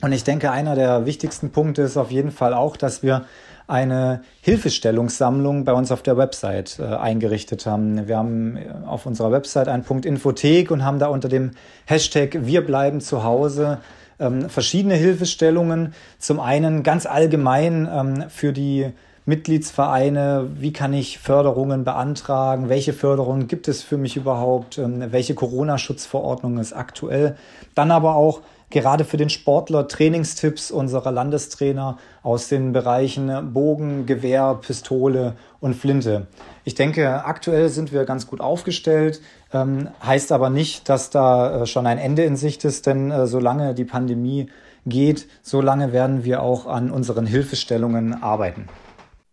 Und 0.03 0.13
ich 0.13 0.23
denke, 0.23 0.51
einer 0.51 0.75
der 0.75 1.07
wichtigsten 1.07 1.51
Punkte 1.51 1.81
ist 1.81 1.97
auf 1.97 2.11
jeden 2.11 2.31
Fall 2.31 2.53
auch, 2.53 2.77
dass 2.77 3.03
wir 3.03 3.25
eine 3.67 4.23
Hilfestellungssammlung 4.43 5.65
bei 5.65 5.73
uns 5.73 5.91
auf 5.91 6.03
der 6.03 6.17
Website 6.17 6.79
äh, 6.79 6.85
eingerichtet 6.85 7.67
haben. 7.67 8.07
Wir 8.07 8.19
haben 8.19 8.57
äh, 8.57 8.67
auf 8.87 9.07
unserer 9.07 9.33
Website 9.33 9.69
einen 9.69 9.85
Punkt 9.85 10.05
Infothek 10.05 10.71
und 10.71 10.85
haben 10.85 10.99
da 10.99 11.07
unter 11.07 11.29
dem 11.29 11.53
Hashtag 11.87 12.47
Wir 12.47 12.65
bleiben 12.65 13.01
zu 13.01 13.25
Hause 13.25 13.79
ähm, 14.21 14.49
verschiedene 14.49 14.95
Hilfestellungen. 14.95 15.95
Zum 16.19 16.41
einen 16.41 16.83
ganz 16.83 17.07
allgemein 17.07 17.89
ähm, 17.91 18.25
für 18.29 18.53
die 18.53 18.93
Mitgliedsvereine, 19.27 20.51
wie 20.57 20.75
kann 20.75 20.93
ich 20.93 21.19
Förderungen 21.19 21.85
beantragen, 21.85 22.69
welche 22.69 22.93
Förderungen 22.93 23.49
gibt 23.49 23.69
es 23.69 23.83
für 23.83 23.97
mich 23.97 24.17
überhaupt, 24.17 24.77
ähm, 24.77 25.03
welche 25.11 25.35
Corona-Schutzverordnung 25.35 26.59
ist 26.59 26.75
aktuell. 26.75 27.37
Dann 27.75 27.91
aber 27.91 28.17
auch 28.17 28.43
gerade 28.75 29.05
für 29.05 29.17
den 29.17 29.31
Sportler 29.31 29.87
Trainingstipps 29.87 30.73
unserer 30.73 31.13
Landestrainer 31.13 31.97
aus 32.25 32.49
den 32.49 32.73
Bereichen 32.73 33.53
Bogen, 33.53 34.05
Gewehr, 34.05 34.59
Pistole 34.61 35.37
und 35.61 35.75
Flinte. 35.75 36.27
Ich 36.65 36.75
denke, 36.75 37.25
aktuell 37.25 37.69
sind 37.69 37.93
wir 37.93 38.05
ganz 38.05 38.27
gut 38.27 38.41
aufgestellt, 38.41 39.23
ähm, 39.53 39.91
heißt 40.05 40.33
aber 40.33 40.51
nicht, 40.51 40.89
dass 40.89 41.11
da 41.11 41.63
äh, 41.63 41.67
schon 41.67 41.87
ein 41.87 41.99
Ende 41.99 42.25
in 42.25 42.37
Sicht 42.37 42.65
ist, 42.65 42.87
denn 42.87 43.13
äh, 43.13 43.29
solange 43.29 43.75
die 43.75 43.85
Pandemie 43.85 44.51
geht, 44.87 45.29
solange 45.43 45.93
werden 45.93 46.25
wir 46.25 46.43
auch 46.43 46.67
an 46.67 46.91
unseren 46.91 47.27
Hilfestellungen 47.27 48.23
arbeiten. 48.25 48.67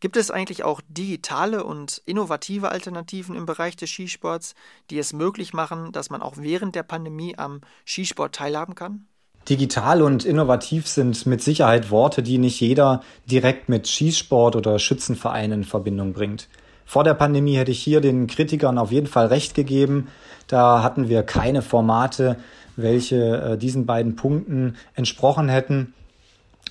Gibt 0.01 0.17
es 0.17 0.29
eigentlich 0.29 0.63
auch 0.63 0.81
digitale 0.87 1.63
und 1.63 2.01
innovative 2.05 2.69
Alternativen 2.69 3.35
im 3.35 3.47
Bereich 3.47 3.75
des 3.75 3.89
Skisports, 3.89 4.53
die 4.91 4.99
es 4.99 5.13
möglich 5.13 5.53
machen, 5.53 5.91
dass 5.91 6.11
man 6.11 6.21
auch 6.21 6.37
während 6.37 6.75
der 6.75 6.83
Pandemie 6.83 7.37
am 7.37 7.61
Skisport 7.85 8.35
teilhaben 8.35 8.75
kann? 8.75 9.07
Digital 9.49 10.01
und 10.01 10.23
innovativ 10.23 10.87
sind 10.87 11.25
mit 11.25 11.41
Sicherheit 11.41 11.89
Worte, 11.89 12.21
die 12.21 12.37
nicht 12.37 12.59
jeder 12.59 13.01
direkt 13.25 13.69
mit 13.69 13.87
Schießsport 13.87 14.55
oder 14.55 14.77
Schützenvereinen 14.77 15.61
in 15.61 15.63
Verbindung 15.63 16.13
bringt. 16.13 16.47
Vor 16.85 17.03
der 17.03 17.13
Pandemie 17.13 17.55
hätte 17.55 17.71
ich 17.71 17.81
hier 17.81 18.01
den 18.01 18.27
Kritikern 18.27 18.77
auf 18.77 18.91
jeden 18.91 19.07
Fall 19.07 19.27
recht 19.27 19.55
gegeben. 19.55 20.09
Da 20.47 20.83
hatten 20.83 21.09
wir 21.09 21.23
keine 21.23 21.61
Formate, 21.61 22.37
welche 22.75 23.53
äh, 23.53 23.57
diesen 23.57 23.85
beiden 23.85 24.15
Punkten 24.15 24.75
entsprochen 24.93 25.49
hätten. 25.49 25.93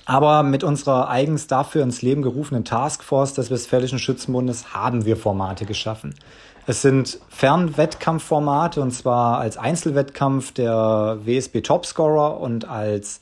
Aber 0.05 0.43
mit 0.43 0.63
unserer 0.63 1.09
eigens 1.09 1.47
dafür 1.47 1.83
ins 1.83 2.01
Leben 2.01 2.21
gerufenen 2.21 2.65
Taskforce 2.65 3.33
des 3.33 3.51
Westfälischen 3.51 3.99
Schützenbundes 3.99 4.73
haben 4.73 5.05
wir 5.05 5.17
Formate 5.17 5.65
geschaffen. 5.65 6.15
Es 6.67 6.83
sind 6.83 7.19
Fernwettkampfformate 7.29 8.81
und 8.81 8.91
zwar 8.91 9.39
als 9.39 9.57
Einzelwettkampf 9.57 10.51
der 10.51 11.17
WSB 11.23 11.61
Topscorer 11.61 12.39
und 12.39 12.69
als 12.69 13.19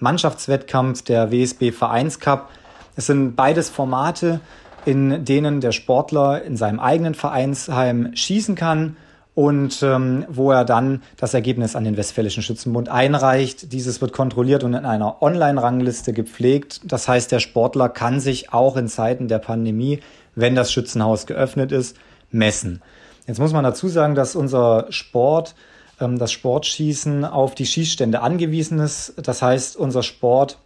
Mannschaftswettkampf 0.00 1.02
der 1.02 1.30
WSB 1.30 1.70
Vereinscup. 1.70 2.48
Es 2.96 3.06
sind 3.06 3.36
beides 3.36 3.68
Formate, 3.70 4.40
in 4.84 5.24
denen 5.24 5.60
der 5.60 5.72
Sportler 5.72 6.42
in 6.42 6.56
seinem 6.56 6.80
eigenen 6.80 7.14
Vereinsheim 7.14 8.10
schießen 8.16 8.56
kann 8.56 8.96
und 9.34 9.82
ähm, 9.82 10.24
wo 10.28 10.50
er 10.50 10.64
dann 10.64 11.02
das 11.16 11.34
Ergebnis 11.34 11.76
an 11.76 11.84
den 11.84 11.96
Westfälischen 11.96 12.42
Schützenbund 12.42 12.88
einreicht. 12.88 13.72
Dieses 13.72 14.00
wird 14.00 14.12
kontrolliert 14.12 14.64
und 14.64 14.74
in 14.74 14.84
einer 14.84 15.22
Online-Rangliste 15.22 16.12
gepflegt. 16.12 16.80
Das 16.84 17.06
heißt, 17.06 17.30
der 17.30 17.38
Sportler 17.38 17.88
kann 17.88 18.18
sich 18.18 18.52
auch 18.52 18.76
in 18.76 18.88
Zeiten 18.88 19.28
der 19.28 19.38
Pandemie, 19.38 20.00
wenn 20.34 20.56
das 20.56 20.72
Schützenhaus 20.72 21.26
geöffnet 21.26 21.70
ist, 21.70 21.96
messen. 22.30 22.82
Jetzt 23.26 23.38
muss 23.38 23.52
man 23.52 23.64
dazu 23.64 23.88
sagen, 23.88 24.14
dass 24.14 24.34
unser 24.34 24.86
Sport, 24.90 25.54
ähm, 26.00 26.18
das 26.18 26.32
Sportschießen 26.32 27.24
auf 27.24 27.54
die 27.54 27.66
Schießstände 27.66 28.20
angewiesen 28.22 28.78
ist. 28.78 29.14
Das 29.22 29.42
heißt, 29.42 29.76
unser 29.76 30.02
Sport 30.02 30.58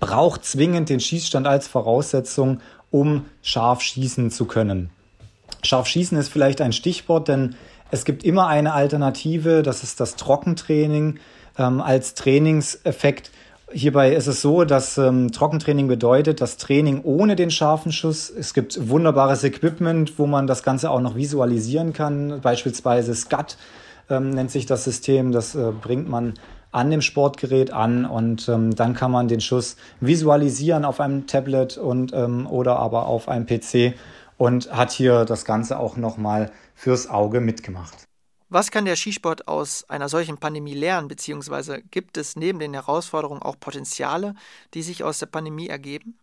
braucht 0.00 0.44
zwingend 0.44 0.88
den 0.88 1.00
Schießstand 1.00 1.46
als 1.46 1.68
Voraussetzung, 1.68 2.60
um 2.90 3.26
scharf 3.42 3.82
schießen 3.82 4.30
zu 4.30 4.46
können. 4.46 4.90
Scharf 5.62 5.86
schießen 5.86 6.18
ist 6.18 6.28
vielleicht 6.28 6.60
ein 6.60 6.72
Stichwort, 6.72 7.28
denn 7.28 7.54
es 7.90 8.04
gibt 8.04 8.24
immer 8.24 8.48
eine 8.48 8.72
Alternative, 8.72 9.62
das 9.62 9.82
ist 9.82 10.00
das 10.00 10.16
Trockentraining 10.16 11.18
ähm, 11.58 11.80
als 11.80 12.14
Trainingseffekt 12.14 13.30
Hierbei 13.74 14.14
ist 14.14 14.26
es 14.26 14.42
so, 14.42 14.64
dass 14.64 14.98
ähm, 14.98 15.32
Trockentraining 15.32 15.88
bedeutet, 15.88 16.40
das 16.40 16.56
Training 16.56 17.00
ohne 17.04 17.36
den 17.36 17.50
scharfen 17.50 17.90
Schuss. 17.92 18.30
Es 18.30 18.54
gibt 18.54 18.88
wunderbares 18.88 19.44
Equipment, 19.44 20.18
wo 20.18 20.26
man 20.26 20.46
das 20.46 20.62
Ganze 20.62 20.90
auch 20.90 21.00
noch 21.00 21.16
visualisieren 21.16 21.92
kann, 21.92 22.40
beispielsweise 22.42 23.14
SCAT 23.14 23.56
ähm, 24.10 24.30
nennt 24.30 24.50
sich 24.50 24.66
das 24.66 24.84
System. 24.84 25.32
Das 25.32 25.54
äh, 25.54 25.72
bringt 25.80 26.08
man 26.08 26.34
an 26.70 26.90
dem 26.90 27.02
Sportgerät 27.02 27.72
an 27.72 28.04
und 28.04 28.48
ähm, 28.48 28.74
dann 28.74 28.94
kann 28.94 29.10
man 29.10 29.28
den 29.28 29.40
Schuss 29.40 29.76
visualisieren 30.00 30.84
auf 30.84 31.00
einem 31.00 31.26
Tablet 31.26 31.76
und 31.76 32.12
ähm, 32.14 32.46
oder 32.46 32.78
aber 32.78 33.06
auf 33.06 33.28
einem 33.28 33.46
PC 33.46 33.94
und 34.38 34.72
hat 34.72 34.90
hier 34.90 35.24
das 35.24 35.44
Ganze 35.44 35.78
auch 35.78 35.96
nochmal 35.96 36.50
fürs 36.74 37.08
Auge 37.08 37.40
mitgemacht. 37.40 38.08
Was 38.54 38.70
kann 38.70 38.84
der 38.84 38.96
Skisport 38.96 39.48
aus 39.48 39.88
einer 39.88 40.10
solchen 40.10 40.36
Pandemie 40.36 40.74
lernen, 40.74 41.08
beziehungsweise 41.08 41.80
gibt 41.90 42.18
es 42.18 42.36
neben 42.36 42.58
den 42.58 42.74
Herausforderungen 42.74 43.40
auch 43.40 43.58
Potenziale, 43.58 44.34
die 44.74 44.82
sich 44.82 45.02
aus 45.04 45.20
der 45.20 45.24
Pandemie 45.24 45.68
ergeben? 45.68 46.18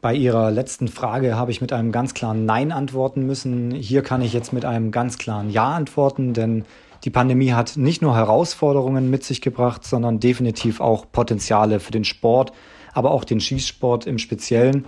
Bei 0.00 0.14
Ihrer 0.14 0.50
letzten 0.50 0.88
Frage 0.88 1.36
habe 1.36 1.50
ich 1.50 1.60
mit 1.60 1.74
einem 1.74 1.92
ganz 1.92 2.14
klaren 2.14 2.46
Nein 2.46 2.72
antworten 2.72 3.26
müssen. 3.26 3.70
Hier 3.70 4.00
kann 4.00 4.22
ich 4.22 4.32
jetzt 4.32 4.54
mit 4.54 4.64
einem 4.64 4.92
ganz 4.92 5.18
klaren 5.18 5.50
Ja 5.50 5.74
antworten, 5.74 6.32
denn 6.32 6.64
die 7.04 7.10
Pandemie 7.10 7.52
hat 7.52 7.76
nicht 7.76 8.00
nur 8.00 8.16
Herausforderungen 8.16 9.10
mit 9.10 9.22
sich 9.22 9.42
gebracht, 9.42 9.84
sondern 9.84 10.20
definitiv 10.20 10.80
auch 10.80 11.12
Potenziale 11.12 11.80
für 11.80 11.92
den 11.92 12.04
Sport, 12.04 12.52
aber 12.94 13.10
auch 13.10 13.24
den 13.24 13.40
Schießsport 13.40 14.06
im 14.06 14.16
Speziellen. 14.16 14.86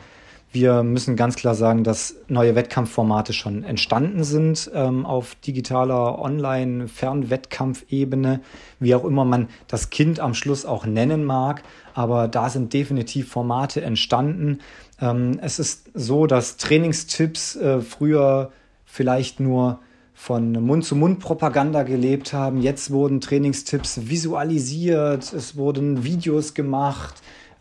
Wir 0.53 0.83
müssen 0.83 1.17
ganz 1.17 1.35
klar 1.37 1.55
sagen, 1.55 1.85
dass 1.85 2.17
neue 2.29 2.55
Wettkampfformate 2.55 3.35
schon 3.35 3.63
entstanden 3.63 4.25
sind 4.25 4.71
ähm, 4.75 5.05
auf 5.05 5.35
digitaler 5.35 6.19
Online-Fernwettkampfebene, 6.19 8.41
wie 8.81 8.95
auch 8.95 9.05
immer 9.05 9.27
man 9.27 9.49
das 9.69 9.91
Kind 9.91 10.21
am 10.21 10.33
Schluss 10.35 10.65
auch 10.65 10.87
nennen 10.87 11.25
mag. 11.25 11.63
Aber 11.95 12.29
da 12.29 12.49
sind 12.49 12.73
definitiv 12.73 13.29
Formate 13.29 13.83
entstanden. 13.83 14.61
Ähm, 15.01 15.41
es 15.43 15.59
ist 15.59 15.91
so, 15.93 16.27
dass 16.27 16.57
Trainingstipps 16.57 17.57
äh, 17.57 17.81
früher 17.81 18.53
vielleicht 18.85 19.41
nur 19.41 19.81
von 20.15 20.53
Mund-zu-Mund-Propaganda 20.53 21.83
gelebt 21.83 22.33
haben. 22.33 22.63
Jetzt 22.63 22.91
wurden 22.91 23.21
Trainingstipps 23.21 24.09
visualisiert, 24.09 25.35
es 25.35 25.57
wurden 25.57 26.05
Videos 26.05 26.55
gemacht. 26.55 27.21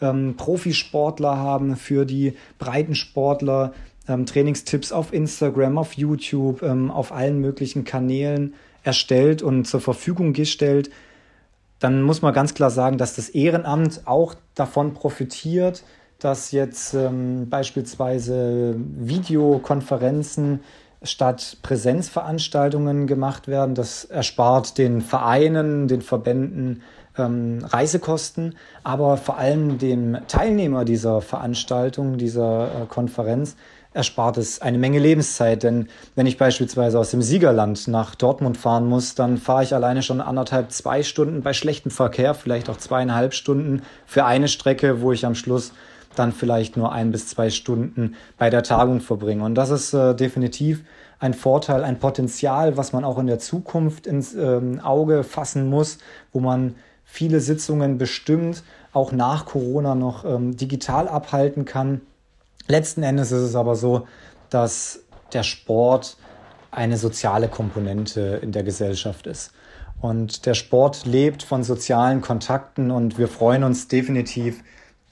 Ähm, 0.10 0.36
Profisportler 0.38 1.38
haben 1.38 1.76
für 1.76 2.06
die 2.06 2.36
Breitensportler 2.60 3.74
ähm, 4.08 4.26
Trainingstipps 4.26 4.92
auf 4.92 5.14
Instagram, 5.14 5.78
auf 5.78 5.94
YouTube, 5.94 6.62
ähm, 6.62 6.92
auf 6.92 7.12
allen 7.12 7.40
möglichen 7.40 7.84
Kanälen 7.84 8.54
erstellt 8.84 9.42
und 9.42 9.66
zur 9.66 9.82
Verfügung 9.82 10.34
gestellt. 10.34 10.90
Dann 11.80 12.02
muss 12.02 12.22
man 12.22 12.34
ganz 12.34 12.54
klar 12.54 12.70
sagen, 12.70 12.98
dass 12.98 13.16
das 13.16 13.30
Ehrenamt 13.30 14.02
auch 14.06 14.36
davon 14.54 14.94
profitiert, 14.94 15.84
dass 16.20 16.52
jetzt 16.52 16.94
ähm, 16.94 17.50
beispielsweise 17.50 18.76
Videokonferenzen 18.78 20.62
statt 21.04 21.58
Präsenzveranstaltungen 21.62 23.08
gemacht 23.08 23.48
werden. 23.48 23.76
Das 23.76 24.06
erspart 24.06 24.78
den 24.78 25.02
Vereinen, 25.02 25.88
den 25.88 26.02
Verbänden 26.02 26.82
ähm, 27.18 27.60
Reisekosten, 27.64 28.56
aber 28.84 29.18
vor 29.18 29.38
allem 29.38 29.78
dem 29.78 30.18
Teilnehmer 30.28 30.86
dieser 30.86 31.22
Veranstaltung, 31.22 32.18
dieser 32.18 32.66
äh, 32.66 32.86
Konferenz, 32.88 33.56
erspart 33.96 34.38
es 34.38 34.62
eine 34.62 34.78
Menge 34.78 35.00
Lebenszeit. 35.00 35.64
Denn 35.64 35.88
wenn 36.16 36.28
ich 36.28 36.38
beispielsweise 36.38 37.00
aus 37.00 37.12
dem 37.12 37.22
Siegerland 37.22 37.88
nach 37.88 38.14
Dortmund 38.14 38.58
fahren 38.58 38.88
muss, 38.88 39.16
dann 39.16 39.38
fahre 39.38 39.64
ich 39.64 39.74
alleine 39.74 40.04
schon 40.04 40.22
anderthalb, 40.22 40.72
zwei 40.72 41.02
Stunden 41.02 41.42
bei 41.42 41.54
schlechtem 41.54 41.92
Verkehr, 41.92 42.34
vielleicht 42.34 42.70
auch 42.70 42.78
zweieinhalb 42.78 43.34
Stunden 43.34 43.82
für 44.06 44.26
eine 44.26 44.50
Strecke, 44.50 45.02
wo 45.02 45.12
ich 45.12 45.26
am 45.26 45.36
Schluss 45.36 45.72
dann 46.16 46.32
vielleicht 46.32 46.78
nur 46.78 46.92
ein 46.92 47.12
bis 47.12 47.28
zwei 47.28 47.50
Stunden 47.50 48.16
bei 48.38 48.50
der 48.50 48.64
Tagung 48.64 49.02
verbringen. 49.02 49.42
Und 49.42 49.56
das 49.56 49.70
ist 49.70 49.94
äh, 49.94 50.14
definitiv 50.14 50.84
ein 51.20 51.34
Vorteil, 51.34 51.84
ein 51.84 52.00
Potenzial, 52.00 52.78
was 52.78 52.94
man 52.94 53.04
auch 53.04 53.18
in 53.18 53.28
der 53.28 53.40
Zukunft 53.40 54.08
ins 54.08 54.34
ähm, 54.34 54.80
Auge 54.82 55.24
fassen 55.24 55.70
muss, 55.70 55.98
wo 56.34 56.40
man 56.40 56.76
viele 57.06 57.40
Sitzungen 57.40 57.98
bestimmt 57.98 58.64
auch 58.92 59.12
nach 59.12 59.46
Corona 59.46 59.96
noch 59.96 60.26
ähm, 60.26 60.58
digital 60.58 61.08
abhalten 61.08 61.66
kann. 61.66 62.02
Letzten 62.68 63.04
Endes 63.04 63.32
ist 63.32 63.42
es 63.42 63.56
aber 63.56 63.76
so, 63.76 64.08
dass 64.50 65.00
der 65.34 65.44
Sport 65.44 66.18
eine 66.72 66.98
soziale 66.98 67.48
Komponente 67.48 68.40
in 68.42 68.52
der 68.52 68.64
Gesellschaft 68.64 69.28
ist. 69.28 69.52
Und 70.02 70.46
der 70.46 70.54
Sport 70.54 71.06
lebt 71.06 71.44
von 71.44 71.64
sozialen 71.64 72.22
Kontakten 72.22 72.92
und 72.92 73.18
wir 73.18 73.28
freuen 73.28 73.64
uns 73.64 73.88
definitiv, 73.88 74.62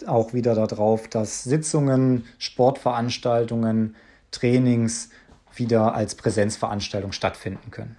auch 0.05 0.33
wieder 0.33 0.55
darauf, 0.55 1.07
dass 1.07 1.43
Sitzungen, 1.43 2.25
Sportveranstaltungen, 2.37 3.95
Trainings 4.31 5.09
wieder 5.55 5.93
als 5.95 6.15
Präsenzveranstaltung 6.15 7.11
stattfinden 7.11 7.71
können. 7.71 7.97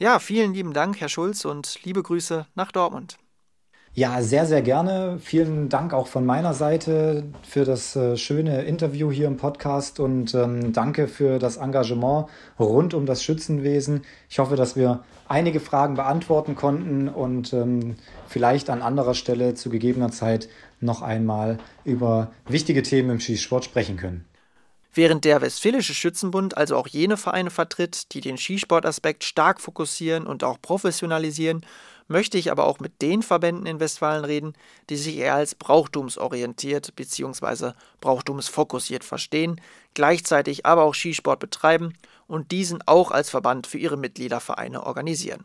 Ja, 0.00 0.20
vielen 0.20 0.54
lieben 0.54 0.72
Dank, 0.72 1.00
Herr 1.00 1.08
Schulz, 1.08 1.44
und 1.44 1.82
liebe 1.82 2.04
Grüße 2.04 2.46
nach 2.54 2.70
Dortmund. 2.70 3.18
Ja, 3.94 4.22
sehr, 4.22 4.46
sehr 4.46 4.62
gerne. 4.62 5.18
Vielen 5.20 5.68
Dank 5.68 5.92
auch 5.92 6.06
von 6.06 6.24
meiner 6.24 6.54
Seite 6.54 7.24
für 7.42 7.64
das 7.64 7.96
äh, 7.96 8.16
schöne 8.16 8.62
Interview 8.62 9.10
hier 9.10 9.26
im 9.26 9.38
Podcast 9.38 9.98
und 9.98 10.36
ähm, 10.36 10.72
danke 10.72 11.08
für 11.08 11.40
das 11.40 11.56
Engagement 11.56 12.26
rund 12.60 12.94
um 12.94 13.06
das 13.06 13.24
Schützenwesen. 13.24 14.02
Ich 14.30 14.38
hoffe, 14.38 14.54
dass 14.54 14.76
wir 14.76 15.02
einige 15.26 15.58
Fragen 15.58 15.96
beantworten 15.96 16.54
konnten 16.54 17.08
und 17.08 17.52
ähm, 17.52 17.96
vielleicht 18.28 18.70
an 18.70 18.82
anderer 18.82 19.14
Stelle 19.14 19.54
zu 19.54 19.68
gegebener 19.68 20.12
Zeit 20.12 20.48
noch 20.78 21.02
einmal 21.02 21.58
über 21.84 22.30
wichtige 22.46 22.84
Themen 22.84 23.10
im 23.10 23.20
Skisport 23.20 23.64
sprechen 23.64 23.96
können. 23.96 24.27
Während 24.94 25.24
der 25.24 25.40
Westfälische 25.40 25.94
Schützenbund 25.94 26.56
also 26.56 26.76
auch 26.76 26.88
jene 26.88 27.16
Vereine 27.16 27.50
vertritt, 27.50 28.12
die 28.12 28.20
den 28.20 28.38
Skisportaspekt 28.38 29.22
stark 29.22 29.60
fokussieren 29.60 30.26
und 30.26 30.42
auch 30.44 30.60
professionalisieren, 30.60 31.64
möchte 32.08 32.38
ich 32.38 32.50
aber 32.50 32.66
auch 32.66 32.80
mit 32.80 33.02
den 33.02 33.22
Verbänden 33.22 33.66
in 33.66 33.80
Westfalen 33.80 34.24
reden, 34.24 34.54
die 34.88 34.96
sich 34.96 35.18
eher 35.18 35.34
als 35.34 35.54
brauchtumsorientiert 35.54 36.96
bzw. 36.96 37.72
brauchtumsfokussiert 38.00 39.04
verstehen, 39.04 39.60
gleichzeitig 39.94 40.64
aber 40.66 40.84
auch 40.84 40.94
Skisport 40.94 41.38
betreiben 41.38 41.92
und 42.26 42.50
diesen 42.50 42.80
auch 42.86 43.10
als 43.10 43.30
Verband 43.30 43.66
für 43.66 43.78
ihre 43.78 43.98
Mitgliedervereine 43.98 44.84
organisieren. 44.84 45.44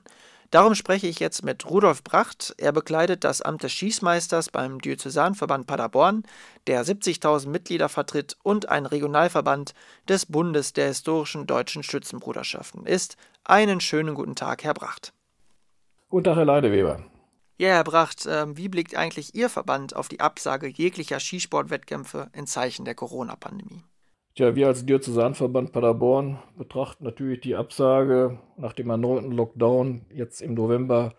Darum 0.54 0.76
spreche 0.76 1.08
ich 1.08 1.18
jetzt 1.18 1.44
mit 1.44 1.68
Rudolf 1.68 2.04
Bracht. 2.04 2.54
Er 2.60 2.72
bekleidet 2.72 3.24
das 3.24 3.42
Amt 3.42 3.64
des 3.64 3.72
Schießmeisters 3.72 4.50
beim 4.50 4.80
Diözesanverband 4.80 5.66
Paderborn, 5.66 6.22
der 6.68 6.86
70.000 6.86 7.50
Mitglieder 7.50 7.90
vertritt 7.90 8.38
und 8.44 8.70
ein 8.70 8.86
Regionalverband 8.86 9.74
des 10.08 10.28
Bundes 10.28 10.72
der 10.74 10.90
historischen 10.90 11.48
deutschen 11.48 11.82
Schützenbruderschaften 11.82 12.86
ist. 12.86 13.18
Einen 13.44 13.82
schönen 13.82 14.14
guten 14.14 14.36
Tag, 14.36 14.64
Herr 14.64 14.76
Bracht. 14.76 15.12
Guten 16.10 16.26
Tag, 16.26 16.36
Herr 16.36 16.46
Leideweber. 16.46 17.04
Ja, 17.58 17.70
Herr 17.70 17.84
Bracht, 17.84 18.28
ähm, 18.30 18.56
wie 18.56 18.70
blickt 18.70 18.96
eigentlich 18.96 19.34
Ihr 19.34 19.50
Verband 19.50 19.96
auf 19.96 20.08
die 20.08 20.20
Absage 20.20 20.68
jeglicher 20.68 21.20
Skisportwettkämpfe 21.20 22.30
in 22.32 22.46
Zeichen 22.46 22.86
der 22.86 22.94
Corona-Pandemie? 22.94 23.82
Tja, 24.36 24.56
wir 24.56 24.66
als 24.66 24.84
Diözesanverband 24.84 25.74
Paderborn 25.74 26.40
betrachten 26.58 27.04
natürlich 27.04 27.42
die 27.42 27.56
Absage 27.56 28.40
nach 28.58 28.74
dem 28.74 28.90
erneuten 28.90 29.32
Lockdown 29.32 30.08
jetzt 30.12 30.42
im 30.42 30.56
November 30.56 31.14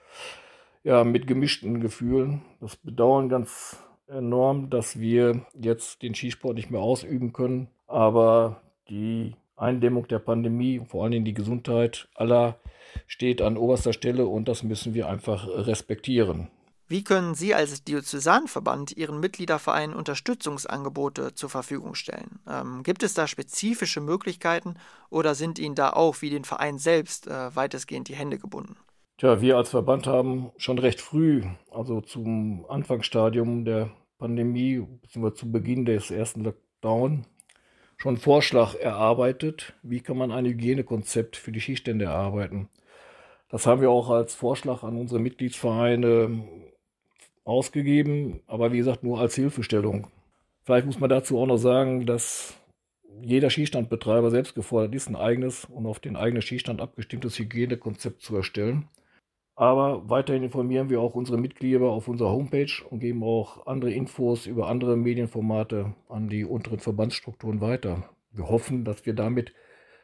ja 0.82 1.04
mit 1.04 1.28
gemischten 1.28 1.78
Gefühlen. 1.78 2.42
Das 2.60 2.74
bedauern 2.74 3.28
ganz 3.28 3.80
enorm, 4.08 4.68
dass 4.68 4.98
wir 4.98 5.46
jetzt 5.54 6.02
den 6.02 6.16
Skisport 6.16 6.56
nicht 6.56 6.72
mehr 6.72 6.80
ausüben 6.80 7.32
können. 7.32 7.68
Aber 7.86 8.62
die 8.88 9.36
Eindämmung 9.54 10.08
der 10.08 10.18
Pandemie, 10.18 10.82
vor 10.84 11.04
allem 11.04 11.24
die 11.24 11.34
Gesundheit 11.34 12.08
aller, 12.16 12.58
steht 13.06 13.40
an 13.40 13.56
oberster 13.56 13.92
Stelle 13.92 14.26
und 14.26 14.48
das 14.48 14.64
müssen 14.64 14.92
wir 14.92 15.08
einfach 15.08 15.46
respektieren. 15.46 16.48
Wie 16.94 17.02
können 17.02 17.34
Sie 17.34 17.56
als 17.56 17.82
Diözesanverband 17.82 18.96
Ihren 18.96 19.18
Mitgliedervereinen 19.18 19.96
Unterstützungsangebote 19.96 21.34
zur 21.34 21.50
Verfügung 21.50 21.96
stellen? 21.96 22.38
Ähm, 22.48 22.84
gibt 22.84 23.02
es 23.02 23.14
da 23.14 23.26
spezifische 23.26 24.00
Möglichkeiten 24.00 24.76
oder 25.10 25.34
sind 25.34 25.58
Ihnen 25.58 25.74
da 25.74 25.90
auch 25.90 26.22
wie 26.22 26.30
den 26.30 26.44
Verein 26.44 26.78
selbst 26.78 27.26
äh, 27.26 27.56
weitestgehend 27.56 28.06
die 28.06 28.14
Hände 28.14 28.38
gebunden? 28.38 28.76
Tja, 29.18 29.40
wir 29.40 29.56
als 29.56 29.70
Verband 29.70 30.06
haben 30.06 30.52
schon 30.56 30.78
recht 30.78 31.00
früh, 31.00 31.42
also 31.72 32.00
zum 32.00 32.64
Anfangsstadium 32.68 33.64
der 33.64 33.90
Pandemie, 34.18 34.86
beziehungsweise 35.02 35.34
zu 35.34 35.50
Beginn 35.50 35.86
des 35.86 36.12
ersten 36.12 36.44
Lockdown, 36.44 37.26
schon 37.96 38.10
einen 38.10 38.22
Vorschlag 38.22 38.76
erarbeitet, 38.76 39.74
wie 39.82 39.98
kann 39.98 40.16
man 40.16 40.30
ein 40.30 40.44
Hygienekonzept 40.44 41.34
für 41.34 41.50
die 41.50 41.60
Skistände 41.60 42.04
erarbeiten. 42.04 42.68
Das 43.48 43.66
haben 43.66 43.80
wir 43.80 43.90
auch 43.90 44.10
als 44.10 44.34
Vorschlag 44.34 44.84
an 44.84 44.96
unsere 44.96 45.20
Mitgliedsvereine 45.20 46.44
ausgegeben, 47.44 48.40
aber 48.46 48.72
wie 48.72 48.78
gesagt 48.78 49.04
nur 49.04 49.20
als 49.20 49.34
Hilfestellung. 49.34 50.08
Vielleicht 50.64 50.86
muss 50.86 50.98
man 50.98 51.10
dazu 51.10 51.38
auch 51.38 51.46
noch 51.46 51.58
sagen, 51.58 52.06
dass 52.06 52.54
jeder 53.22 53.50
Skistandbetreiber 53.50 54.30
selbst 54.30 54.54
gefordert 54.54 54.94
ist, 54.94 55.08
ein 55.08 55.16
eigenes 55.16 55.66
und 55.66 55.86
auf 55.86 56.00
den 56.00 56.16
eigenen 56.16 56.42
Skistand 56.42 56.80
abgestimmtes 56.80 57.38
Hygienekonzept 57.38 58.22
zu 58.22 58.34
erstellen. 58.36 58.88
Aber 59.56 60.08
weiterhin 60.10 60.42
informieren 60.42 60.90
wir 60.90 61.00
auch 61.00 61.14
unsere 61.14 61.38
Mitglieder 61.38 61.84
auf 61.84 62.08
unserer 62.08 62.30
Homepage 62.30 62.72
und 62.90 62.98
geben 62.98 63.22
auch 63.22 63.66
andere 63.66 63.92
Infos 63.92 64.46
über 64.46 64.68
andere 64.68 64.96
Medienformate 64.96 65.94
an 66.08 66.28
die 66.28 66.44
unteren 66.44 66.80
Verbandsstrukturen 66.80 67.60
weiter. 67.60 68.08
Wir 68.32 68.48
hoffen, 68.48 68.84
dass 68.84 69.06
wir 69.06 69.14
damit 69.14 69.52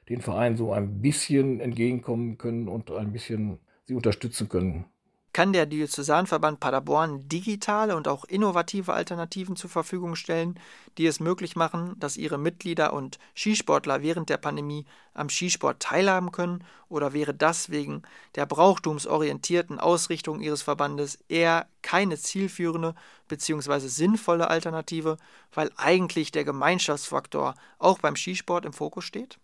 den 0.08 0.20
Verein 0.20 0.56
so 0.56 0.72
ein 0.72 1.00
bisschen 1.00 1.58
entgegenkommen 1.58 2.38
können 2.38 2.68
und 2.68 2.92
ein 2.92 3.12
bisschen 3.12 3.58
sie 3.86 3.94
unterstützen 3.94 4.48
können 4.48 4.84
kann 5.32 5.52
der 5.52 5.66
Diözesanverband 5.66 6.58
Paderborn 6.58 7.28
digitale 7.28 7.96
und 7.96 8.08
auch 8.08 8.24
innovative 8.24 8.92
Alternativen 8.92 9.54
zur 9.54 9.70
Verfügung 9.70 10.16
stellen, 10.16 10.58
die 10.98 11.06
es 11.06 11.20
möglich 11.20 11.54
machen, 11.54 11.94
dass 11.98 12.16
ihre 12.16 12.38
Mitglieder 12.38 12.92
und 12.92 13.18
Skisportler 13.36 14.02
während 14.02 14.28
der 14.28 14.38
Pandemie 14.38 14.86
am 15.14 15.28
Skisport 15.28 15.80
teilhaben 15.80 16.32
können? 16.32 16.64
Oder 16.88 17.12
wäre 17.12 17.32
das 17.32 17.70
wegen 17.70 18.02
der 18.34 18.46
brauchtumsorientierten 18.46 19.78
Ausrichtung 19.78 20.40
ihres 20.40 20.62
Verbandes 20.62 21.18
eher 21.28 21.68
keine 21.82 22.16
zielführende 22.16 22.94
bzw. 23.28 23.86
sinnvolle 23.86 24.48
Alternative, 24.48 25.16
weil 25.52 25.70
eigentlich 25.76 26.32
der 26.32 26.44
Gemeinschaftsfaktor 26.44 27.54
auch 27.78 27.98
beim 27.98 28.16
Skisport 28.16 28.64
im 28.64 28.72
Fokus 28.72 29.04
steht? 29.04 29.38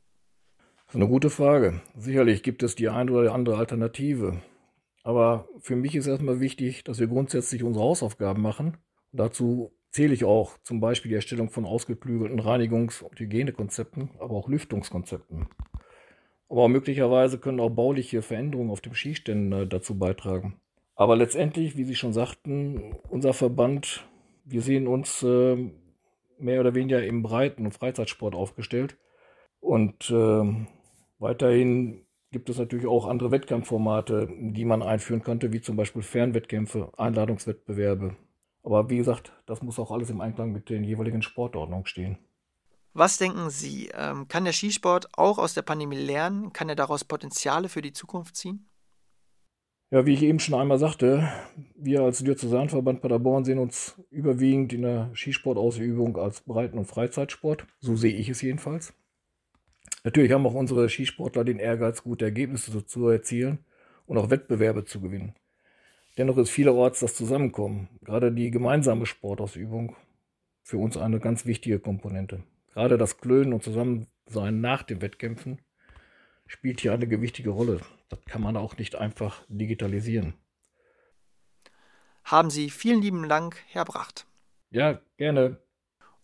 Das 0.87 0.95
ist 0.95 1.01
eine 1.01 1.09
gute 1.09 1.31
Frage. 1.31 1.81
Sicherlich 1.97 2.43
gibt 2.43 2.63
es 2.63 2.75
die 2.75 2.89
eine 2.89 3.11
oder 3.13 3.35
andere 3.35 3.57
Alternative. 3.57 4.41
Aber 5.07 5.49
für 5.61 5.77
mich 5.77 5.95
ist 5.95 6.09
erstmal 6.09 6.41
wichtig, 6.41 6.83
dass 6.83 6.99
wir 6.99 7.07
grundsätzlich 7.07 7.63
unsere 7.63 7.85
Hausaufgaben 7.85 8.43
machen. 8.43 8.79
Und 9.13 9.21
dazu 9.21 9.71
zähle 9.93 10.13
ich 10.13 10.25
auch 10.25 10.59
zum 10.65 10.81
Beispiel 10.81 11.11
die 11.11 11.15
Erstellung 11.15 11.49
von 11.49 11.65
ausgeklügelten 11.65 12.41
Reinigungs- 12.41 13.05
und 13.05 13.21
Hygienekonzepten, 13.21 14.11
aber 14.19 14.35
auch 14.35 14.49
Lüftungskonzepten. 14.49 15.47
Aber 16.49 16.67
möglicherweise 16.67 17.39
können 17.39 17.61
auch 17.61 17.71
bauliche 17.71 18.21
Veränderungen 18.21 18.73
auf 18.73 18.81
dem 18.81 18.95
Skiständen 18.95 19.69
dazu 19.69 19.97
beitragen. 19.97 20.61
Aber 20.97 21.15
letztendlich, 21.15 21.77
wie 21.77 21.85
Sie 21.85 21.95
schon 21.95 22.13
sagten, 22.13 22.97
unser 23.09 23.33
Verband, 23.33 24.09
wir 24.45 24.61
sehen 24.61 24.89
uns 24.89 25.23
äh, 25.23 25.71
mehr 26.37 26.59
oder 26.59 26.75
weniger 26.75 27.05
im 27.05 27.23
Breiten- 27.23 27.65
und 27.65 27.75
Freizeitsport 27.75 28.35
aufgestellt. 28.35 28.97
Und 29.61 30.11
äh, 30.11 30.67
weiterhin 31.21 32.06
gibt 32.31 32.51
es 32.51 32.59
natürlich 32.59 32.87
auch 32.87 33.07
andere 33.07 33.31
Wettkampfformate, 33.31 34.29
die 34.31 34.65
man 34.65 34.83
einführen 34.83 35.23
könnte, 35.23 35.53
wie 35.53 35.61
zum 35.61 35.77
Beispiel 35.77 36.03
Fernwettkämpfe, 36.03 36.93
Einladungswettbewerbe. 36.97 38.17
Aber 38.63 38.91
wie 38.91 38.97
gesagt, 38.97 39.33
das 39.47 39.63
muss 39.63 39.79
auch 39.79 39.91
alles 39.91 40.11
im 40.11 40.21
Einklang 40.21 40.53
mit 40.53 40.69
den 40.69 40.83
jeweiligen 40.83 41.23
Sportordnungen 41.23 41.87
stehen. 41.87 42.19
Was 42.95 43.19
denken 43.19 43.51
Sie, 43.51 43.91
ähm, 43.95 44.27
kann 44.27 44.45
der 44.45 44.55
Skisport 44.55 45.07
auch 45.19 45.39
aus 45.39 45.55
der 45.55 45.63
Pandemie 45.63 45.99
lernen? 45.99 46.53
Kann 46.53 46.69
er 46.69 46.77
daraus 46.77 47.05
Potenziale 47.05 47.69
für 47.69 47.83
die 47.83 47.93
Zukunft 47.93 48.37
ziehen? 48.37 48.69
Ja, 49.91 50.05
wie 50.05 50.15
ich 50.15 50.23
eben 50.23 50.41
schon 50.41 50.59
einmal 50.59 50.79
sagte, 50.79 51.29
wir 51.77 52.01
als 52.03 52.19
Diözesanverband 52.19 53.03
Paderborn 53.03 53.45
sehen 53.45 53.61
uns 53.61 54.03
überwiegend 54.11 54.73
in 54.73 54.83
der 54.83 55.11
Skisportausübung 55.15 56.17
als 56.17 56.41
Breiten- 56.41 56.79
und 56.79 56.87
Freizeitsport. 56.87 57.67
So 57.79 57.95
sehe 57.95 58.17
ich 58.17 58.29
es 58.29 58.43
jedenfalls. 58.43 58.95
Natürlich 60.07 60.31
haben 60.31 60.47
auch 60.47 60.55
unsere 60.55 60.89
Skisportler 60.89 61.43
den 61.43 61.59
Ehrgeiz, 61.59 62.05
gute 62.05 62.27
Ergebnisse 62.27 62.87
zu 62.87 63.09
erzielen 63.09 63.59
und 64.07 64.17
auch 64.19 64.31
Wettbewerbe 64.31 64.85
zu 64.85 65.01
gewinnen. 65.01 65.35
Dennoch 66.17 66.39
ist 66.39 66.51
vielerorts 66.51 67.01
das 67.01 67.17
Zusammenkommen, 67.17 67.89
gerade 68.03 68.31
die 68.31 68.53
gemeinsame 68.53 69.05
Sportausübung, 69.05 69.97
für 70.63 70.79
uns 70.79 70.97
eine 70.97 71.19
ganz 71.19 71.45
wichtige 71.45 71.81
Komponente. 71.81 72.45
Gerade 72.73 72.99
das 72.99 73.19
Klönen 73.19 73.53
und 73.53 73.65
Zusammensein 73.65 74.61
nach 74.61 74.85
den 74.85 75.03
Wettkämpfen 75.03 75.59
spielt 76.47 76.79
hier 76.83 76.93
eine 76.93 77.09
gewichtige 77.09 77.51
Rolle. 77.51 77.81
Das 78.09 78.25
kann 78.27 78.43
man 78.43 78.57
auch 78.57 78.79
nicht 78.79 78.95
einfach 78.95 79.43
digitalisieren. 79.49 80.35
Haben 82.23 82.51
Sie 82.51 82.71
vielen 82.71 83.03
lieben 83.03 83.29
Dank, 83.29 83.57
Herr 83.67 83.85
Bracht. 83.85 84.29
Ja, 84.71 85.01
gerne. 85.17 85.59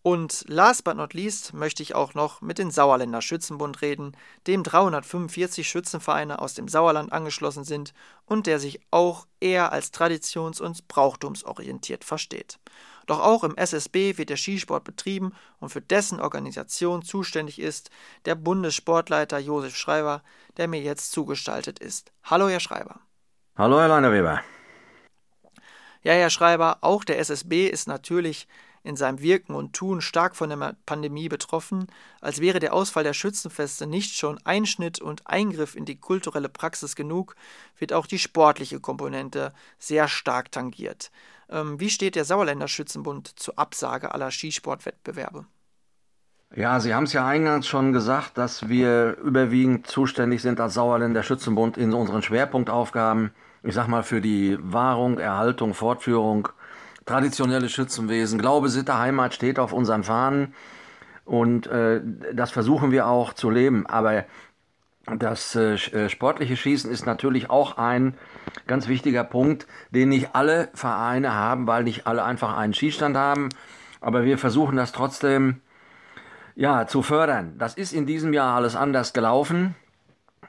Und 0.03 0.43
last 0.49 0.83
but 0.83 0.97
not 0.97 1.13
least 1.13 1.53
möchte 1.53 1.81
ich 1.81 1.95
auch 1.95 2.13
noch 2.13 2.41
mit 2.41 2.57
dem 2.57 2.71
Sauerländer 2.71 3.21
Schützenbund 3.21 3.81
reden, 3.81 4.17
dem 4.47 4.61
345 4.61 5.65
Schützenvereine 5.65 6.39
aus 6.39 6.55
dem 6.55 6.67
Sauerland 6.67 7.13
angeschlossen 7.13 7.63
sind 7.63 7.93
und 8.25 8.45
der 8.45 8.59
sich 8.59 8.81
auch 8.91 9.25
eher 9.39 9.71
als 9.71 9.93
traditions- 9.93 10.59
und 10.59 10.89
brauchtumsorientiert 10.89 12.03
versteht. 12.03 12.59
Doch 13.05 13.21
auch 13.21 13.45
im 13.45 13.55
SSB 13.55 14.17
wird 14.17 14.29
der 14.29 14.35
Skisport 14.35 14.83
betrieben 14.83 15.31
und 15.59 15.69
für 15.69 15.81
dessen 15.81 16.19
Organisation 16.19 17.03
zuständig 17.03 17.57
ist 17.57 17.89
der 18.25 18.35
Bundessportleiter 18.35 19.39
Josef 19.39 19.77
Schreiber, 19.77 20.21
der 20.57 20.67
mir 20.67 20.81
jetzt 20.81 21.13
zugestaltet 21.13 21.79
ist. 21.79 22.11
Hallo, 22.23 22.49
Herr 22.49 22.59
Schreiber. 22.59 22.99
Hallo, 23.55 23.79
Herr 23.79 23.87
Leinerweber. 23.87 24.41
Ja, 26.03 26.11
Herr 26.13 26.29
Schreiber, 26.29 26.79
auch 26.81 27.05
der 27.05 27.17
SSB 27.19 27.67
ist 27.67 27.87
natürlich 27.87 28.47
in 28.83 28.97
seinem 28.97 29.21
Wirken 29.21 29.55
und 29.55 29.73
Tun 29.73 30.01
stark 30.01 30.35
von 30.35 30.49
der 30.49 30.75
Pandemie 30.85 31.29
betroffen, 31.29 31.87
als 32.19 32.41
wäre 32.41 32.59
der 32.59 32.73
Ausfall 32.73 33.05
der 33.05 33.13
Schützenfeste 33.13 33.87
nicht 33.87 34.17
schon 34.17 34.37
Einschnitt 34.43 34.99
und 34.99 35.25
Eingriff 35.25 35.75
in 35.75 35.85
die 35.85 35.95
kulturelle 35.95 36.49
Praxis 36.49 36.97
genug, 36.97 37.37
wird 37.77 37.93
auch 37.93 38.05
die 38.05 38.19
sportliche 38.19 38.81
Komponente 38.81 39.53
sehr 39.79 40.09
stark 40.09 40.51
tangiert. 40.51 41.11
Ähm, 41.49 41.79
wie 41.79 41.89
steht 41.89 42.15
der 42.15 42.25
Sauerländer 42.25 42.67
Schützenbund 42.67 43.39
zur 43.39 43.57
Absage 43.57 44.13
aller 44.13 44.31
Skisportwettbewerbe? 44.31 45.45
Ja, 46.55 46.79
Sie 46.79 46.93
haben 46.93 47.05
es 47.05 47.13
ja 47.13 47.25
eingangs 47.25 47.65
schon 47.65 47.93
gesagt, 47.93 48.37
dass 48.37 48.67
wir 48.67 49.17
überwiegend 49.23 49.87
zuständig 49.87 50.41
sind 50.41 50.59
als 50.59 50.75
Sauerländer 50.75 51.23
Schützenbund 51.23 51.77
in 51.77 51.93
unseren 51.93 52.21
Schwerpunktaufgaben, 52.21 53.31
ich 53.63 53.73
sag 53.73 53.87
mal 53.87 54.03
für 54.03 54.21
die 54.21 54.57
Wahrung, 54.61 55.17
Erhaltung, 55.19 55.73
Fortführung 55.73 56.49
traditionelle 57.05 57.69
Schützenwesen. 57.69 58.39
Glaube, 58.39 58.69
Sitte, 58.69 58.97
Heimat 58.97 59.33
steht 59.33 59.59
auf 59.59 59.73
unseren 59.73 60.03
Fahnen 60.03 60.53
und 61.25 61.67
äh, 61.67 62.01
das 62.33 62.51
versuchen 62.51 62.91
wir 62.91 63.07
auch 63.07 63.33
zu 63.33 63.49
leben. 63.49 63.85
Aber 63.87 64.25
das 65.17 65.55
äh, 65.55 65.73
äh, 65.73 66.09
sportliche 66.09 66.55
Schießen 66.55 66.91
ist 66.91 67.05
natürlich 67.05 67.49
auch 67.49 67.77
ein 67.77 68.15
ganz 68.67 68.87
wichtiger 68.87 69.23
Punkt, 69.23 69.67
den 69.91 70.09
nicht 70.09 70.33
alle 70.33 70.69
Vereine 70.73 71.33
haben, 71.33 71.67
weil 71.67 71.83
nicht 71.83 72.07
alle 72.07 72.23
einfach 72.23 72.55
einen 72.55 72.73
Schießstand 72.73 73.17
haben. 73.17 73.49
Aber 73.99 74.23
wir 74.23 74.37
versuchen 74.37 74.77
das 74.77 74.91
trotzdem 74.91 75.61
ja, 76.55 76.87
zu 76.87 77.01
fördern. 77.01 77.55
Das 77.57 77.75
ist 77.75 77.93
in 77.93 78.05
diesem 78.05 78.33
Jahr 78.33 78.55
alles 78.55 78.75
anders 78.75 79.13
gelaufen. 79.13 79.75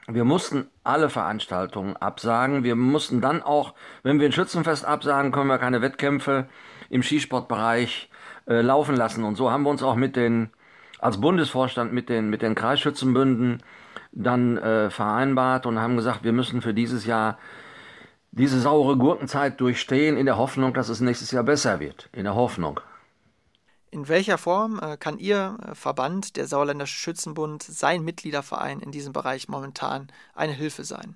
Wir 0.07 0.23
mussten 0.23 0.67
alle 0.83 1.09
Veranstaltungen 1.09 1.97
absagen. 1.97 2.63
Wir 2.63 2.75
mussten 2.75 3.21
dann 3.21 3.41
auch, 3.41 3.73
wenn 4.03 4.19
wir 4.19 4.27
ein 4.27 4.31
Schützenfest 4.31 4.85
absagen, 4.85 5.31
können 5.31 5.47
wir 5.47 5.57
keine 5.57 5.81
Wettkämpfe 5.81 6.47
im 6.89 7.01
Skisportbereich 7.01 8.09
äh, 8.47 8.61
laufen 8.61 8.95
lassen. 8.95 9.23
Und 9.23 9.35
so 9.35 9.49
haben 9.49 9.63
wir 9.63 9.71
uns 9.71 9.81
auch 9.81 9.95
mit 9.95 10.15
den, 10.15 10.51
als 10.99 11.19
Bundesvorstand 11.19 11.91
mit 11.91 12.09
den, 12.09 12.29
mit 12.29 12.43
den 12.43 12.53
Kreisschützenbünden 12.53 13.63
dann 14.11 14.57
äh, 14.57 14.91
vereinbart 14.91 15.65
und 15.65 15.79
haben 15.79 15.97
gesagt, 15.97 16.23
wir 16.23 16.33
müssen 16.33 16.61
für 16.61 16.73
dieses 16.73 17.05
Jahr 17.05 17.37
diese 18.31 18.59
saure 18.59 18.97
Gurkenzeit 18.97 19.59
durchstehen, 19.59 20.17
in 20.17 20.25
der 20.25 20.37
Hoffnung, 20.37 20.73
dass 20.73 20.89
es 20.89 21.01
nächstes 21.01 21.31
Jahr 21.31 21.43
besser 21.43 21.79
wird. 21.79 22.09
In 22.11 22.25
der 22.25 22.35
Hoffnung. 22.35 22.79
In 23.95 24.09
welcher 24.09 24.37
Form 24.37 24.77
äh, 24.83 24.97
kann 24.97 25.19
Ihr 25.19 25.57
äh, 25.65 25.73
Verband, 25.73 26.35
der 26.35 26.47
Sauerländische 26.47 26.97
Schützenbund, 26.97 27.63
sein 27.63 28.03
Mitgliederverein 28.03 28.81
in 28.81 28.91
diesem 28.91 29.13
Bereich 29.13 29.47
momentan 29.47 30.09
eine 30.33 30.51
Hilfe 30.51 30.83
sein? 30.83 31.15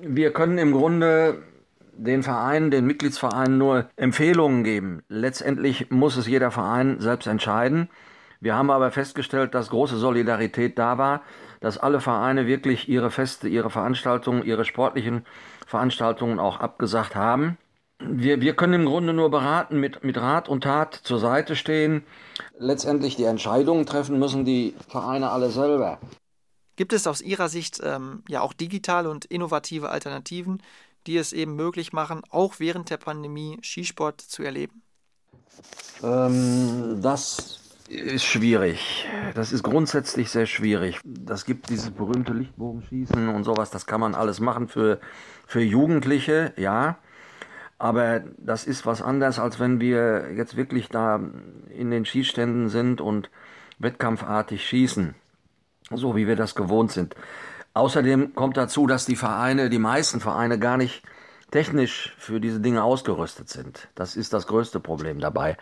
Wir 0.00 0.32
können 0.32 0.58
im 0.58 0.72
Grunde 0.72 1.44
den 1.92 2.24
Vereinen, 2.24 2.72
den 2.72 2.86
Mitgliedsvereinen 2.88 3.56
nur 3.56 3.88
Empfehlungen 3.94 4.64
geben. 4.64 5.04
Letztendlich 5.08 5.92
muss 5.92 6.16
es 6.16 6.26
jeder 6.26 6.50
Verein 6.50 6.98
selbst 6.98 7.28
entscheiden. 7.28 7.88
Wir 8.40 8.56
haben 8.56 8.72
aber 8.72 8.90
festgestellt, 8.90 9.54
dass 9.54 9.70
große 9.70 9.96
Solidarität 9.96 10.76
da 10.76 10.98
war, 10.98 11.22
dass 11.60 11.78
alle 11.78 12.00
Vereine 12.00 12.48
wirklich 12.48 12.88
ihre 12.88 13.12
Feste, 13.12 13.46
ihre 13.46 13.70
Veranstaltungen, 13.70 14.42
ihre 14.42 14.64
sportlichen 14.64 15.24
Veranstaltungen 15.68 16.40
auch 16.40 16.58
abgesagt 16.58 17.14
haben 17.14 17.58
wir, 18.00 18.40
wir 18.40 18.54
können 18.54 18.74
im 18.74 18.86
Grunde 18.86 19.12
nur 19.12 19.30
beraten, 19.30 19.80
mit, 19.80 20.04
mit 20.04 20.16
Rat 20.16 20.48
und 20.48 20.62
Tat 20.62 20.94
zur 20.94 21.18
Seite 21.18 21.56
stehen. 21.56 22.04
Letztendlich 22.58 23.16
die 23.16 23.24
Entscheidungen 23.24 23.86
treffen 23.86 24.18
müssen 24.18 24.44
die 24.44 24.74
Vereine 24.88 25.30
alle 25.30 25.50
selber. 25.50 25.98
Gibt 26.76 26.92
es 26.92 27.06
aus 27.08 27.20
Ihrer 27.20 27.48
Sicht 27.48 27.80
ähm, 27.82 28.22
ja 28.28 28.40
auch 28.40 28.52
digitale 28.52 29.10
und 29.10 29.24
innovative 29.24 29.90
Alternativen, 29.90 30.62
die 31.06 31.16
es 31.16 31.32
eben 31.32 31.56
möglich 31.56 31.92
machen, 31.92 32.22
auch 32.30 32.54
während 32.58 32.90
der 32.90 32.98
Pandemie 32.98 33.58
Skisport 33.62 34.20
zu 34.20 34.44
erleben? 34.44 34.82
Ähm, 36.04 37.00
das 37.02 37.58
ist 37.88 38.24
schwierig. 38.24 39.06
Das 39.34 39.52
ist 39.52 39.62
grundsätzlich 39.64 40.30
sehr 40.30 40.46
schwierig. 40.46 41.00
Das 41.04 41.44
gibt 41.44 41.70
dieses 41.70 41.90
berühmte 41.90 42.32
Lichtbogenschießen 42.32 43.28
und 43.28 43.44
sowas, 43.44 43.70
das 43.70 43.86
kann 43.86 44.00
man 44.00 44.14
alles 44.14 44.38
machen 44.38 44.68
für, 44.68 45.00
für 45.46 45.60
Jugendliche, 45.60 46.52
ja. 46.56 46.98
Aber 47.78 48.22
das 48.36 48.64
ist 48.64 48.86
was 48.86 49.02
anderes, 49.02 49.38
als 49.38 49.60
wenn 49.60 49.80
wir 49.80 50.32
jetzt 50.34 50.56
wirklich 50.56 50.88
da 50.88 51.20
in 51.70 51.90
den 51.90 52.04
Schießständen 52.04 52.68
sind 52.68 53.00
und 53.00 53.30
wettkampfartig 53.78 54.66
schießen, 54.66 55.14
so 55.90 56.16
wie 56.16 56.26
wir 56.26 56.36
das 56.36 56.54
gewohnt 56.54 56.90
sind. 56.90 57.14
Außerdem 57.74 58.34
kommt 58.34 58.56
dazu, 58.56 58.86
dass 58.86 59.06
die 59.06 59.16
Vereine, 59.16 59.70
die 59.70 59.78
meisten 59.78 60.20
Vereine 60.20 60.58
gar 60.58 60.76
nicht 60.76 61.02
technisch 61.50 62.14
für 62.18 62.40
diese 62.40 62.60
Dinge 62.60 62.82
ausgerüstet 62.82 63.48
sind. 63.48 63.88
Das 63.94 64.16
ist 64.16 64.32
das 64.32 64.46
größte 64.46 64.80
Problem 64.80 65.20
dabei. 65.20 65.56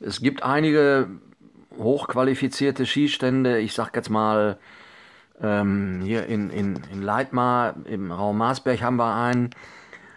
Es 0.00 0.20
gibt 0.20 0.42
einige 0.42 1.08
hochqualifizierte 1.76 2.86
Schießstände, 2.86 3.58
ich 3.58 3.74
sag 3.74 3.94
jetzt 3.94 4.10
mal 4.10 4.58
Ähm, 5.40 6.02
hier 6.04 6.26
in, 6.26 6.50
in, 6.50 6.78
in 6.92 7.02
Leitmar, 7.02 7.74
im 7.86 8.12
Raum 8.12 8.38
Marsberg 8.38 8.80
haben 8.80 8.96
wir 8.96 9.12
einen. 9.14 9.50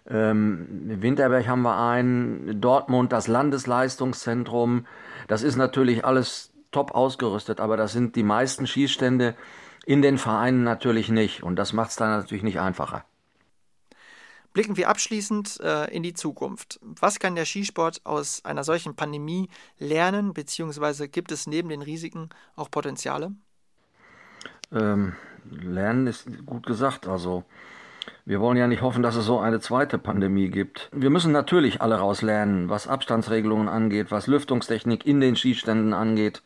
Ähm, 0.07 0.67
Winterberg 1.01 1.47
haben 1.47 1.63
wir 1.63 1.77
einen. 1.77 2.61
Dortmund, 2.61 3.11
das 3.11 3.27
Landesleistungszentrum. 3.27 4.85
Das 5.27 5.41
ist 5.41 5.55
natürlich 5.55 6.05
alles 6.05 6.53
top 6.71 6.91
ausgerüstet, 6.91 7.59
aber 7.59 7.77
das 7.77 7.93
sind 7.93 8.15
die 8.15 8.23
meisten 8.23 8.67
Schießstände 8.67 9.35
in 9.85 10.01
den 10.01 10.17
Vereinen 10.17 10.63
natürlich 10.63 11.09
nicht. 11.09 11.43
Und 11.43 11.55
das 11.55 11.73
macht 11.73 11.91
es 11.91 11.95
dann 11.95 12.09
natürlich 12.09 12.43
nicht 12.43 12.59
einfacher. 12.59 13.05
Blicken 14.53 14.77
wir 14.77 14.89
abschließend 14.89 15.59
äh, 15.61 15.93
in 15.93 16.01
die 16.01 16.13
Zukunft. 16.13 16.79
Was 16.81 17.19
kann 17.19 17.35
der 17.35 17.45
Skisport 17.45 18.01
aus 18.05 18.45
einer 18.45 18.63
solchen 18.63 18.95
Pandemie 18.95 19.49
lernen, 19.77 20.33
beziehungsweise 20.33 21.09
gibt 21.09 21.33
es 21.33 21.45
neben 21.45 21.67
den 21.69 21.81
Risiken 21.81 22.29
auch 22.55 22.71
Potenziale? 22.71 23.33
Ähm, 24.71 25.13
lernen 25.49 26.07
ist 26.07 26.27
gut 26.45 26.65
gesagt. 26.65 27.05
Also 27.05 27.43
wir 28.25 28.39
wollen 28.39 28.57
ja 28.57 28.67
nicht 28.67 28.81
hoffen, 28.81 29.03
dass 29.03 29.15
es 29.15 29.25
so 29.25 29.39
eine 29.39 29.59
zweite 29.59 29.97
Pandemie 29.97 30.49
gibt. 30.49 30.89
Wir 30.91 31.09
müssen 31.09 31.31
natürlich 31.31 31.81
alle 31.81 31.95
rauslernen, 31.95 32.69
was 32.69 32.87
Abstandsregelungen 32.87 33.69
angeht, 33.69 34.07
was 34.09 34.27
Lüftungstechnik 34.27 35.05
in 35.05 35.19
den 35.19 35.35
Skiständen 35.35 35.93
angeht. 35.93 36.41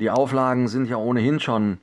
Die 0.00 0.10
Auflagen 0.10 0.68
sind 0.68 0.88
ja 0.88 0.96
ohnehin 0.96 1.40
schon 1.40 1.78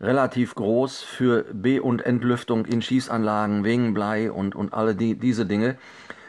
relativ 0.00 0.54
groß 0.54 1.02
für 1.02 1.44
B- 1.52 1.80
und 1.80 2.04
Entlüftung 2.04 2.66
in 2.66 2.82
Schießanlagen 2.82 3.64
wegen 3.64 3.94
Blei 3.94 4.30
und, 4.30 4.54
und 4.54 4.74
alle 4.74 4.94
die, 4.94 5.18
diese 5.18 5.46
Dinge. 5.46 5.76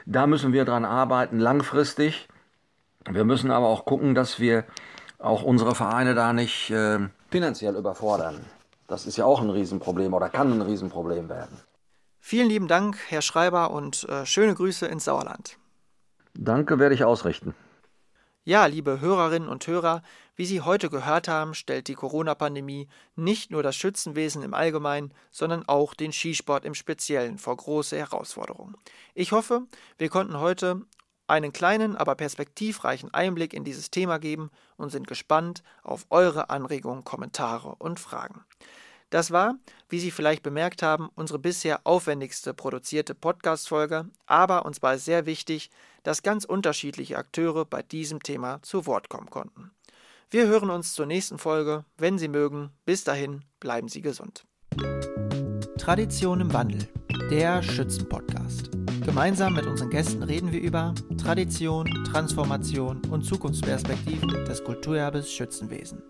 Da 0.05 0.27
müssen 0.27 0.53
wir 0.53 0.65
dran 0.65 0.85
arbeiten, 0.85 1.39
langfristig. 1.39 2.27
Wir 3.09 3.25
müssen 3.25 3.51
aber 3.51 3.67
auch 3.67 3.85
gucken, 3.85 4.15
dass 4.15 4.39
wir 4.39 4.63
auch 5.19 5.43
unsere 5.43 5.75
Vereine 5.75 6.15
da 6.15 6.33
nicht 6.33 6.71
äh, 6.71 6.99
finanziell 7.29 7.75
überfordern. 7.75 8.45
Das 8.87 9.05
ist 9.05 9.17
ja 9.17 9.25
auch 9.25 9.41
ein 9.41 9.49
Riesenproblem 9.49 10.13
oder 10.13 10.29
kann 10.29 10.51
ein 10.53 10.61
Riesenproblem 10.61 11.27
werden. 11.29 11.57
Vielen 12.27 12.49
lieben 12.49 12.67
Dank, 12.67 12.97
Herr 13.09 13.21
Schreiber, 13.21 13.69
und 13.69 14.09
äh, 14.09 14.25
schöne 14.25 14.55
Grüße 14.55 14.87
ins 14.87 15.05
Sauerland. 15.05 15.59
Danke, 16.33 16.79
werde 16.79 16.95
ich 16.95 17.03
ausrichten. 17.03 17.53
Ja, 18.43 18.65
liebe 18.65 18.99
Hörerinnen 18.99 19.47
und 19.47 19.67
Hörer, 19.67 20.01
wie 20.35 20.47
Sie 20.47 20.61
heute 20.61 20.89
gehört 20.89 21.27
haben, 21.27 21.53
stellt 21.53 21.87
die 21.87 21.93
Corona-Pandemie 21.93 22.87
nicht 23.15 23.51
nur 23.51 23.61
das 23.61 23.75
Schützenwesen 23.75 24.41
im 24.41 24.55
Allgemeinen, 24.55 25.13
sondern 25.31 25.67
auch 25.67 25.93
den 25.93 26.11
Skisport 26.11 26.65
im 26.65 26.73
Speziellen 26.73 27.37
vor 27.37 27.57
große 27.57 27.95
Herausforderungen. 27.95 28.75
Ich 29.13 29.31
hoffe, 29.31 29.61
wir 29.99 30.09
konnten 30.09 30.39
heute 30.39 30.81
einen 31.27 31.53
kleinen, 31.53 31.95
aber 31.95 32.15
perspektivreichen 32.15 33.13
Einblick 33.13 33.53
in 33.53 33.63
dieses 33.63 33.91
Thema 33.91 34.17
geben 34.17 34.49
und 34.77 34.89
sind 34.89 35.05
gespannt 35.05 35.61
auf 35.83 36.07
eure 36.09 36.49
Anregungen, 36.49 37.03
Kommentare 37.03 37.75
und 37.75 37.99
Fragen. 37.99 38.43
Das 39.09 39.31
war, 39.31 39.55
wie 39.89 39.99
Sie 39.99 40.11
vielleicht 40.11 40.43
bemerkt 40.43 40.81
haben, 40.81 41.09
unsere 41.15 41.39
bisher 41.39 41.81
aufwendigste 41.85 42.53
produzierte 42.53 43.13
Podcast-Folge, 43.15 44.05
aber 44.25 44.65
uns 44.65 44.81
war 44.81 44.95
es 44.95 45.05
sehr 45.05 45.25
wichtig, 45.25 45.69
dass 46.03 46.23
ganz 46.23 46.43
unterschiedliche 46.45 47.17
Akteure 47.17 47.65
bei 47.65 47.81
diesem 47.81 48.21
Thema 48.21 48.61
zu 48.61 48.85
Wort 48.85 49.09
kommen 49.09 49.29
konnten. 49.29 49.71
Wir 50.31 50.47
hören 50.47 50.69
uns 50.69 50.93
zur 50.93 51.05
nächsten 51.05 51.37
Folge, 51.37 51.85
wenn 51.97 52.17
Sie 52.17 52.27
mögen. 52.27 52.71
Bis 52.83 53.03
dahin, 53.03 53.45
bleiben 53.59 53.87
Sie 53.87 54.01
gesund. 54.01 54.45
Tradition 55.77 56.41
im 56.41 56.51
Wandel, 56.51 56.87
der 57.29 57.61
Schützen-Podcast. 57.61 58.71
Gemeinsam 59.05 59.53
mit 59.53 59.67
unseren 59.67 59.91
Gästen 59.91 60.23
reden 60.23 60.51
wir 60.51 60.59
über 60.59 60.95
Tradition, 61.21 61.85
Transformation 62.11 63.05
und 63.11 63.23
Zukunftsperspektiven 63.23 64.29
des 64.45 64.63
Kulturerbes 64.63 65.31
Schützenwesen. 65.31 66.01